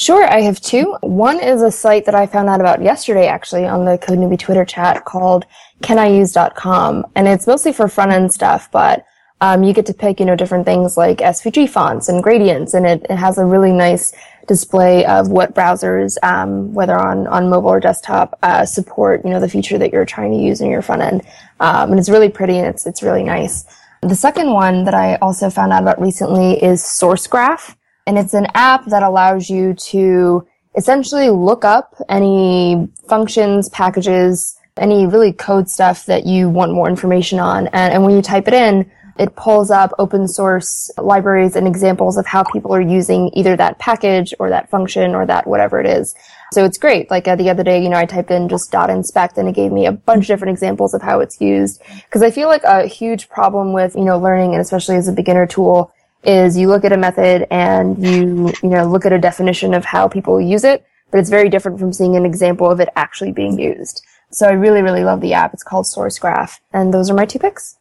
[0.00, 0.96] Sure, I have two.
[1.00, 4.38] One is a site that I found out about yesterday, actually, on the Code Newbie
[4.38, 5.44] Twitter chat called
[5.82, 7.04] caniuse.com.
[7.16, 9.04] And it's mostly for front end stuff, but
[9.40, 12.74] um, you get to pick, you know, different things like SVG fonts and gradients.
[12.74, 14.14] And it, it has a really nice
[14.46, 19.40] display of what browsers, um, whether on, on mobile or desktop, uh, support, you know,
[19.40, 21.22] the feature that you're trying to use in your front end.
[21.58, 23.64] Um, and it's really pretty and it's, it's really nice.
[24.02, 27.74] The second one that I also found out about recently is SourceGraph
[28.08, 35.06] and it's an app that allows you to essentially look up any functions, packages, any
[35.06, 37.66] really code stuff that you want more information on.
[37.66, 42.16] And, and when you type it in, it pulls up open source libraries and examples
[42.16, 45.86] of how people are using either that package or that function or that whatever it
[45.86, 46.14] is.
[46.52, 47.10] So it's great.
[47.10, 49.54] Like uh, the other day, you know, I typed in just dot .inspect and it
[49.54, 51.82] gave me a bunch of different examples of how it's used.
[52.10, 55.12] Cause I feel like a huge problem with, you know, learning and especially as a
[55.12, 55.92] beginner tool
[56.24, 59.84] is you look at a method and you, you know, look at a definition of
[59.84, 63.32] how people use it, but it's very different from seeing an example of it actually
[63.32, 64.04] being used.
[64.30, 65.54] So I really, really love the app.
[65.54, 66.58] It's called SourceGraph.
[66.72, 67.78] And those are my two picks.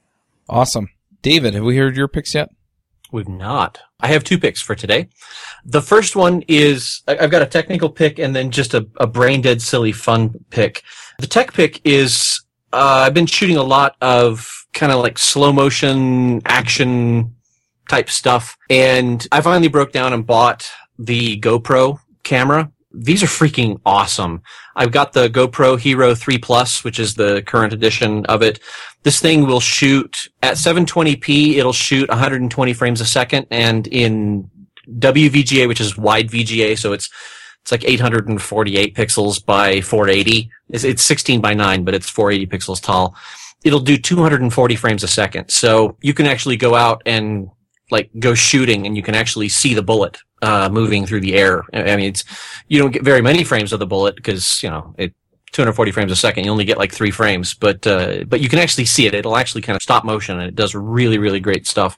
[0.50, 0.90] Awesome.
[1.22, 2.50] David, have we heard your picks yet?
[3.12, 3.80] We've not.
[4.00, 5.10] I have two picks for today.
[5.66, 9.42] The first one is I've got a technical pick and then just a, a brain
[9.42, 10.84] dead silly fun pick.
[11.20, 15.52] The tech pick is uh, I've been shooting a lot of kind of like slow
[15.52, 17.36] motion action
[17.88, 20.70] type stuff, and I finally broke down and bought
[21.00, 22.72] the GoPro camera.
[22.92, 24.42] These are freaking awesome.
[24.76, 28.60] I've got the GoPro Hero 3 Plus, which is the current edition of it.
[29.04, 31.56] This thing will shoot at 720p.
[31.56, 34.50] It'll shoot 120 frames a second, and in
[34.90, 37.10] WVGA, which is wide VGA, so it's
[37.68, 40.50] it's like 848 pixels by 480.
[40.70, 43.14] It's, it's 16 by 9, but it's 480 pixels tall.
[43.66, 45.50] It'll do 240 frames a second.
[45.50, 47.50] So you can actually go out and
[47.92, 51.64] like go shooting and you can actually see the bullet uh, moving through the air.
[51.74, 52.24] I mean, it's
[52.68, 55.14] you don't get very many frames of the bullet because you know it
[55.54, 56.44] 240 frames a second.
[56.44, 59.14] You only get like three frames, but uh, but you can actually see it.
[59.14, 61.98] It'll actually kind of stop motion and it does really really great stuff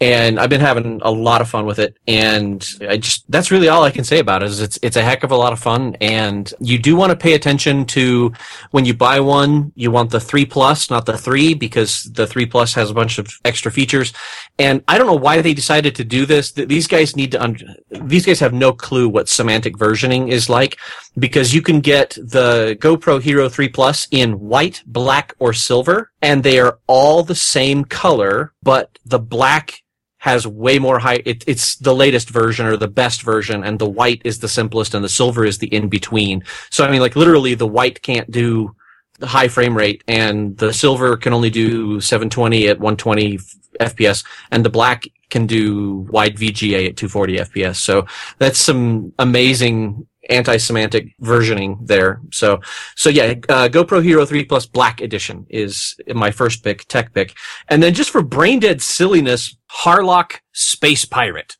[0.00, 1.96] and I've been having a lot of fun with it.
[2.06, 5.02] And I just, that's really all I can say about it is it's, it's a
[5.02, 5.96] heck of a lot of fun.
[6.00, 8.32] And you do want to pay attention to
[8.70, 12.46] when you buy one, you want the three plus, not the three, because the three
[12.46, 14.12] plus has a bunch of extra features.
[14.58, 16.52] And I don't know why they decided to do this.
[16.52, 20.78] These guys need to, un- these guys have no clue what semantic versioning is like
[21.18, 26.42] because you can get the GoPro Hero 3 Plus in white, black, or silver, and
[26.42, 29.82] they are all the same color, but the black
[30.18, 31.22] has way more high.
[31.24, 34.94] It, it's the latest version or the best version, and the white is the simplest,
[34.94, 36.42] and the silver is the in between.
[36.70, 38.74] So I mean, like literally, the white can't do
[39.20, 43.38] the high frame rate, and the silver can only do 720 at 120
[43.80, 47.76] FPS, and the black can do wide VGA at 240 FPS.
[47.76, 48.06] So
[48.38, 52.20] that's some amazing anti-semantic versioning there.
[52.32, 52.60] So,
[52.96, 57.34] so yeah, uh, GoPro Hero 3 Plus Black Edition is my first pick, tech pick.
[57.68, 61.56] And then just for brain dead silliness, Harlock Space Pirate.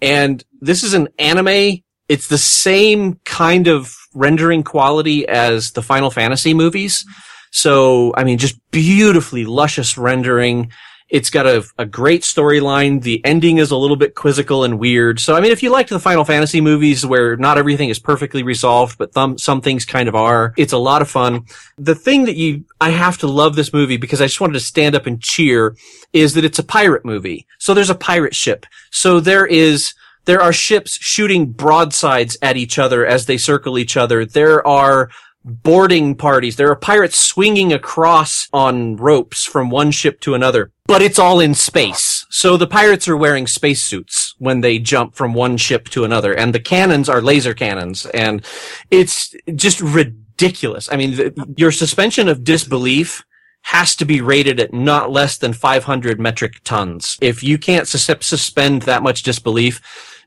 [0.00, 1.82] And this is an anime.
[2.08, 7.04] It's the same kind of rendering quality as the Final Fantasy movies.
[7.52, 10.72] So, I mean, just beautifully luscious rendering.
[11.12, 13.02] It's got a, a great storyline.
[13.02, 15.20] The ending is a little bit quizzical and weird.
[15.20, 18.42] So, I mean, if you liked the Final Fantasy movies where not everything is perfectly
[18.42, 21.44] resolved, but th- some things kind of are, it's a lot of fun.
[21.76, 24.60] The thing that you, I have to love this movie because I just wanted to
[24.60, 25.76] stand up and cheer
[26.14, 27.46] is that it's a pirate movie.
[27.58, 28.64] So there's a pirate ship.
[28.90, 29.92] So there is,
[30.24, 34.24] there are ships shooting broadsides at each other as they circle each other.
[34.24, 35.10] There are
[35.44, 36.56] boarding parties.
[36.56, 41.40] There are pirates swinging across on ropes from one ship to another, but it's all
[41.40, 42.26] in space.
[42.30, 46.54] So the pirates are wearing spacesuits when they jump from one ship to another, and
[46.54, 48.44] the cannons are laser cannons, and
[48.90, 50.88] it's just ridiculous.
[50.90, 53.24] I mean, your suspension of disbelief
[53.62, 57.16] has to be rated at not less than 500 metric tons.
[57.20, 59.80] If you can't sus- suspend that much disbelief,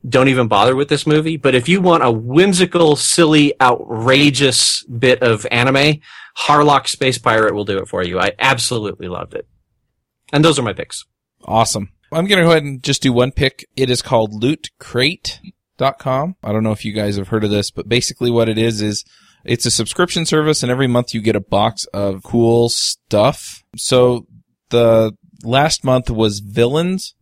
[0.07, 1.37] don't even bother with this movie.
[1.37, 6.01] But if you want a whimsical, silly, outrageous bit of anime,
[6.37, 8.19] Harlock Space Pirate will do it for you.
[8.19, 9.47] I absolutely loved it.
[10.31, 11.05] And those are my picks.
[11.43, 11.89] Awesome.
[12.11, 13.65] I'm going to go ahead and just do one pick.
[13.75, 16.35] It is called lootcrate.com.
[16.43, 18.81] I don't know if you guys have heard of this, but basically what it is
[18.81, 19.03] is
[19.43, 23.63] it's a subscription service and every month you get a box of cool stuff.
[23.75, 24.27] So
[24.69, 27.15] the last month was villains.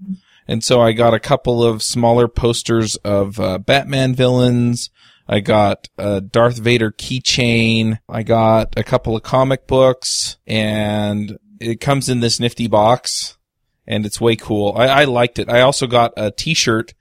[0.48, 4.90] And so I got a couple of smaller posters of uh, Batman villains.
[5.28, 8.00] I got a Darth Vader keychain.
[8.10, 13.38] I got a couple of comic books and it comes in this nifty box
[13.88, 14.74] and it's way cool.
[14.76, 15.50] I, I liked it.
[15.50, 16.94] I also got a t-shirt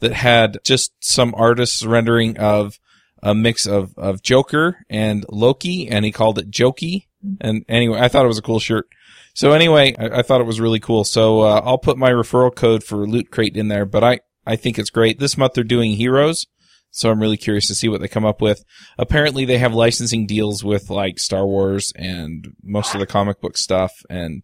[0.00, 2.78] that had just some artist's rendering of
[3.22, 7.06] a mix of, of Joker and Loki and he called it Jokey.
[7.40, 8.88] And anyway, I thought it was a cool shirt.
[9.34, 11.04] So anyway, I, I thought it was really cool.
[11.04, 14.56] So uh, I'll put my referral code for Loot Crate in there, but I, I
[14.56, 15.18] think it's great.
[15.18, 16.46] This month they're doing heroes.
[16.90, 18.64] So I'm really curious to see what they come up with.
[18.96, 23.58] Apparently they have licensing deals with like Star Wars and most of the comic book
[23.58, 23.92] stuff.
[24.08, 24.42] And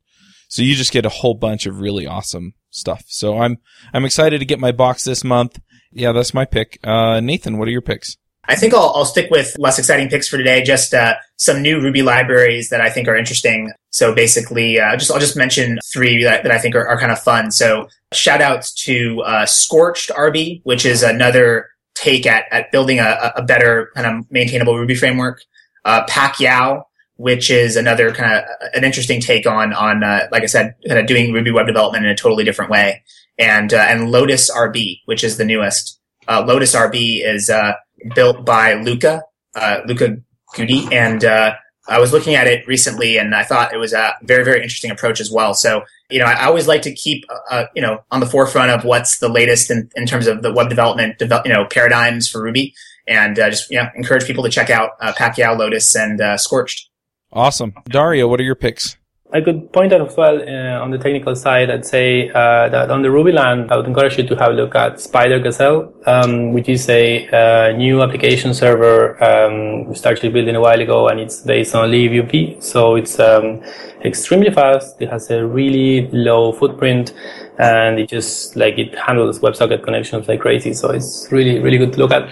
[0.48, 3.04] so you just get a whole bunch of really awesome stuff.
[3.06, 3.56] So I'm,
[3.92, 5.58] I'm excited to get my box this month.
[5.90, 6.78] Yeah, that's my pick.
[6.84, 8.16] Uh, Nathan, what are your picks?
[8.48, 10.62] I think I'll, I'll stick with less exciting picks for today.
[10.62, 13.72] Just uh, some new Ruby libraries that I think are interesting.
[13.90, 17.12] So basically, uh, just I'll just mention three that, that I think are, are kind
[17.12, 17.50] of fun.
[17.50, 23.32] So shout outs to uh, Scorched RB, which is another take at, at building a,
[23.36, 25.40] a better kind of maintainable Ruby framework.
[25.84, 26.82] Uh, Pakyow,
[27.16, 30.98] which is another kind of an interesting take on on uh, like I said, kind
[30.98, 33.02] of doing Ruby web development in a totally different way.
[33.38, 36.00] And uh, and Lotus RB, which is the newest.
[36.26, 37.74] Uh, Lotus RB is uh,
[38.14, 39.22] built by Luca,
[39.54, 40.16] uh, Luca
[40.54, 40.92] Guidi.
[40.92, 41.54] And, uh,
[41.86, 44.90] I was looking at it recently and I thought it was a very, very interesting
[44.90, 45.52] approach as well.
[45.52, 48.84] So, you know, I, always like to keep, uh, you know, on the forefront of
[48.84, 52.42] what's the latest in, in terms of the web development, develop, you know, paradigms for
[52.42, 52.74] Ruby
[53.06, 56.38] and, uh, just, you know, encourage people to check out, uh, Pakyow, Lotus and, uh,
[56.38, 56.88] Scorched.
[57.32, 57.74] Awesome.
[57.86, 58.96] Dario, what are your picks?
[59.32, 62.90] I could point out as well uh, on the technical side, I'd say uh, that
[62.90, 65.92] on the Ruby land, I would encourage you to have a look at Spider Gazelle,
[66.06, 71.08] um, which is a uh, new application server um, we started building a while ago,
[71.08, 72.62] and it's based on libuv.
[72.62, 73.62] So it's um,
[74.04, 75.00] extremely fast.
[75.00, 77.12] It has a really low footprint,
[77.58, 80.74] and it just like it handles WebSocket connections like crazy.
[80.74, 82.30] So it's really really good to look at.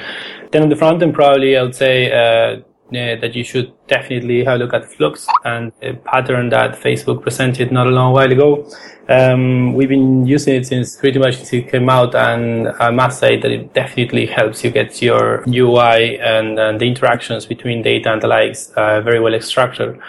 [0.52, 2.62] Then on the front end, probably I would say uh, uh,
[2.92, 7.72] that you should definitely have a look at Flux and a pattern that Facebook presented
[7.72, 8.68] not a long while ago.
[9.08, 13.18] Um, we've been using it since pretty much since it came out, and I must
[13.18, 18.12] say that it definitely helps you get your UI and, and the interactions between data
[18.12, 20.00] and the likes uh, very well structured.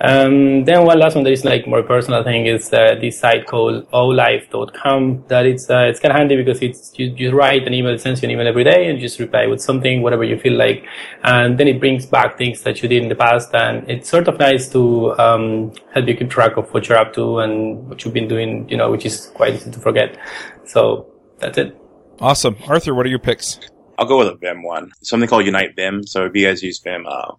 [0.00, 3.46] Um, then one last one that is like more personal thing is uh, this site
[3.46, 7.74] called ohlife.com that it's uh, it's kind of handy because it's you, you write an
[7.74, 10.22] email, it sends you an email every day and you just reply with something, whatever
[10.22, 10.84] you feel like.
[11.24, 13.52] And then it brings back things that you did in the past.
[13.54, 17.12] And it's sort of nice to um, help you keep track of what you're up
[17.14, 20.16] to and what you've been doing, you know, which is quite easy to forget.
[20.64, 21.76] So that's it.
[22.20, 22.56] Awesome.
[22.68, 23.58] Arthur, what are your picks?
[23.98, 24.92] I'll go with a Vim one.
[25.02, 26.06] Something called Unite Vim.
[26.06, 27.32] So if you guys use Vim, uh,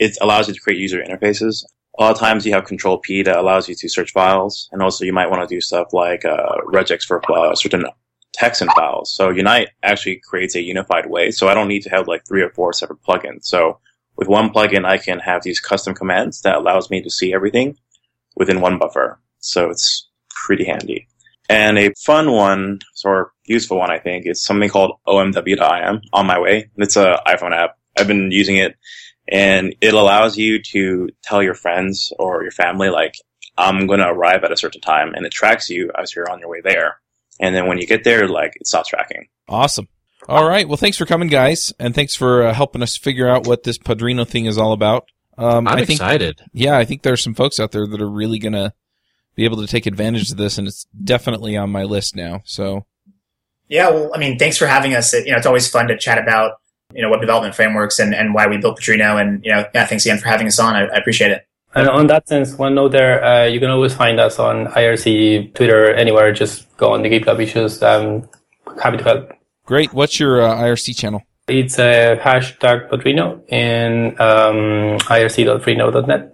[0.00, 1.62] it allows you to create user interfaces
[1.98, 4.68] a lot of times you have control P that allows you to search files.
[4.72, 7.84] And also you might want to do stuff like, uh, regex for uh, certain
[8.32, 9.12] text and files.
[9.12, 11.30] So Unite actually creates a unified way.
[11.30, 13.44] So I don't need to have like three or four separate plugins.
[13.44, 13.78] So
[14.16, 17.76] with one plugin, I can have these custom commands that allows me to see everything
[18.36, 19.20] within one buffer.
[19.40, 21.08] So it's pretty handy.
[21.48, 26.38] And a fun one, or useful one, I think, is something called omw.im on my
[26.38, 26.70] way.
[26.76, 27.76] It's an iPhone app.
[27.98, 28.76] I've been using it
[29.28, 33.14] and it allows you to tell your friends or your family like
[33.56, 36.40] i'm going to arrive at a certain time and it tracks you as you're on
[36.40, 36.96] your way there.
[37.40, 39.26] And then when you get there like it stops tracking.
[39.48, 39.88] Awesome.
[40.28, 40.66] All right.
[40.68, 43.78] Well thanks for coming guys and thanks for uh, helping us figure out what this
[43.78, 45.08] padrino thing is all about.
[45.38, 46.42] Um, i'm I think, excited.
[46.52, 48.72] Yeah i think there's some folks out there that are really going to
[49.34, 52.84] be able to take advantage of this and it's definitely on my list now so.
[53.68, 55.12] Yeah well i mean thanks for having us.
[55.14, 56.52] You know it's always fun to chat about
[56.94, 59.16] you know, web development frameworks and, and why we built Padrino.
[59.20, 60.74] And, you know, yeah, thanks again for having us on.
[60.74, 61.46] I, I appreciate it.
[61.74, 65.54] And on that sense, one note there, uh, you can always find us on IRC,
[65.54, 66.32] Twitter, anywhere.
[66.32, 67.82] Just go on the GitHub issues.
[67.82, 68.28] I'm
[68.82, 69.32] happy to help.
[69.64, 69.92] Great.
[69.94, 71.22] What's your uh, IRC channel?
[71.48, 76.32] It's a uh, hashtag Padrino in um, irc.freenode.net.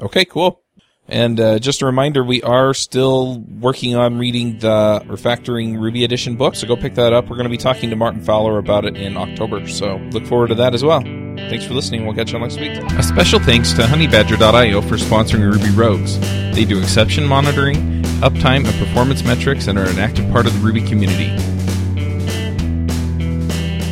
[0.00, 0.62] Okay, cool.
[1.08, 6.34] And uh, just a reminder, we are still working on reading the refactoring Ruby Edition
[6.36, 7.28] book, so go pick that up.
[7.28, 10.48] We're going to be talking to Martin Fowler about it in October, so look forward
[10.48, 11.02] to that as well.
[11.02, 12.06] Thanks for listening.
[12.06, 12.72] We'll catch you next week.
[12.72, 16.18] A special thanks to honeybadger.io for sponsoring Ruby Rogues.
[16.56, 20.58] They do exception monitoring, uptime, and performance metrics and are an active part of the
[20.58, 21.30] Ruby community.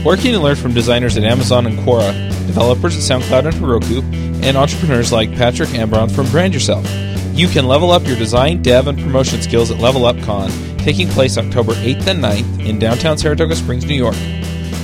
[0.05, 2.13] Working and learn from designers at Amazon and Quora,
[2.47, 4.03] developers at SoundCloud and Heroku,
[4.43, 6.87] and entrepreneurs like Patrick Ambron from Brand Yourself.
[7.35, 11.09] You can level up your design, dev, and promotion skills at Level Up Con, taking
[11.09, 14.17] place October 8th and 9th in downtown Saratoga Springs, New York.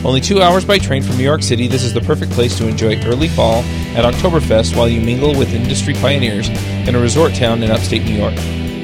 [0.04, 2.66] Only two hours by train from New York City, this is the perfect place to
[2.66, 3.62] enjoy early fall
[3.94, 6.48] at Oktoberfest while you mingle with industry pioneers
[6.88, 8.34] in a resort town in upstate New York.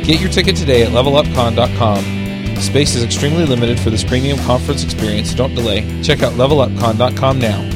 [0.05, 2.61] Get your ticket today at levelupcon.com.
[2.61, 5.35] Space is extremely limited for this premium conference experience.
[5.35, 5.81] Don't delay.
[6.03, 7.76] Check out levelupcon.com now.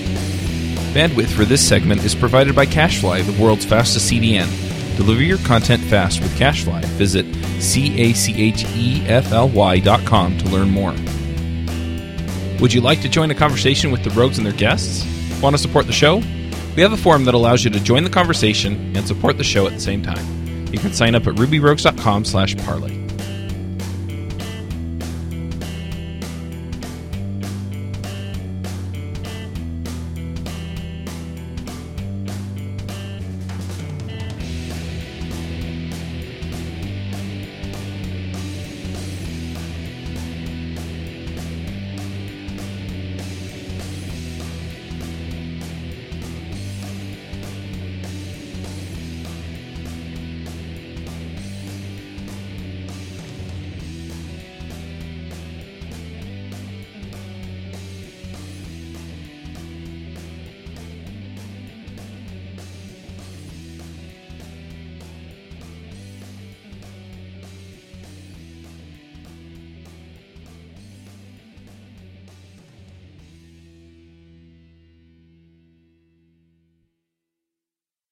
[0.93, 4.49] Bandwidth for this segment is provided by CacheFly, the world's fastest CDN.
[4.97, 6.83] Deliver your content fast with CacheFly.
[6.83, 7.25] Visit
[7.61, 8.19] C-A-C-H-E-F-L-Y
[9.79, 10.93] dot com to learn more.
[12.59, 15.05] Would you like to join a conversation with the rogues and their guests?
[15.41, 16.17] Want to support the show?
[16.75, 19.65] We have a forum that allows you to join the conversation and support the show
[19.67, 20.67] at the same time.
[20.73, 23.00] You can sign up at rubyrogues.com slash parlay.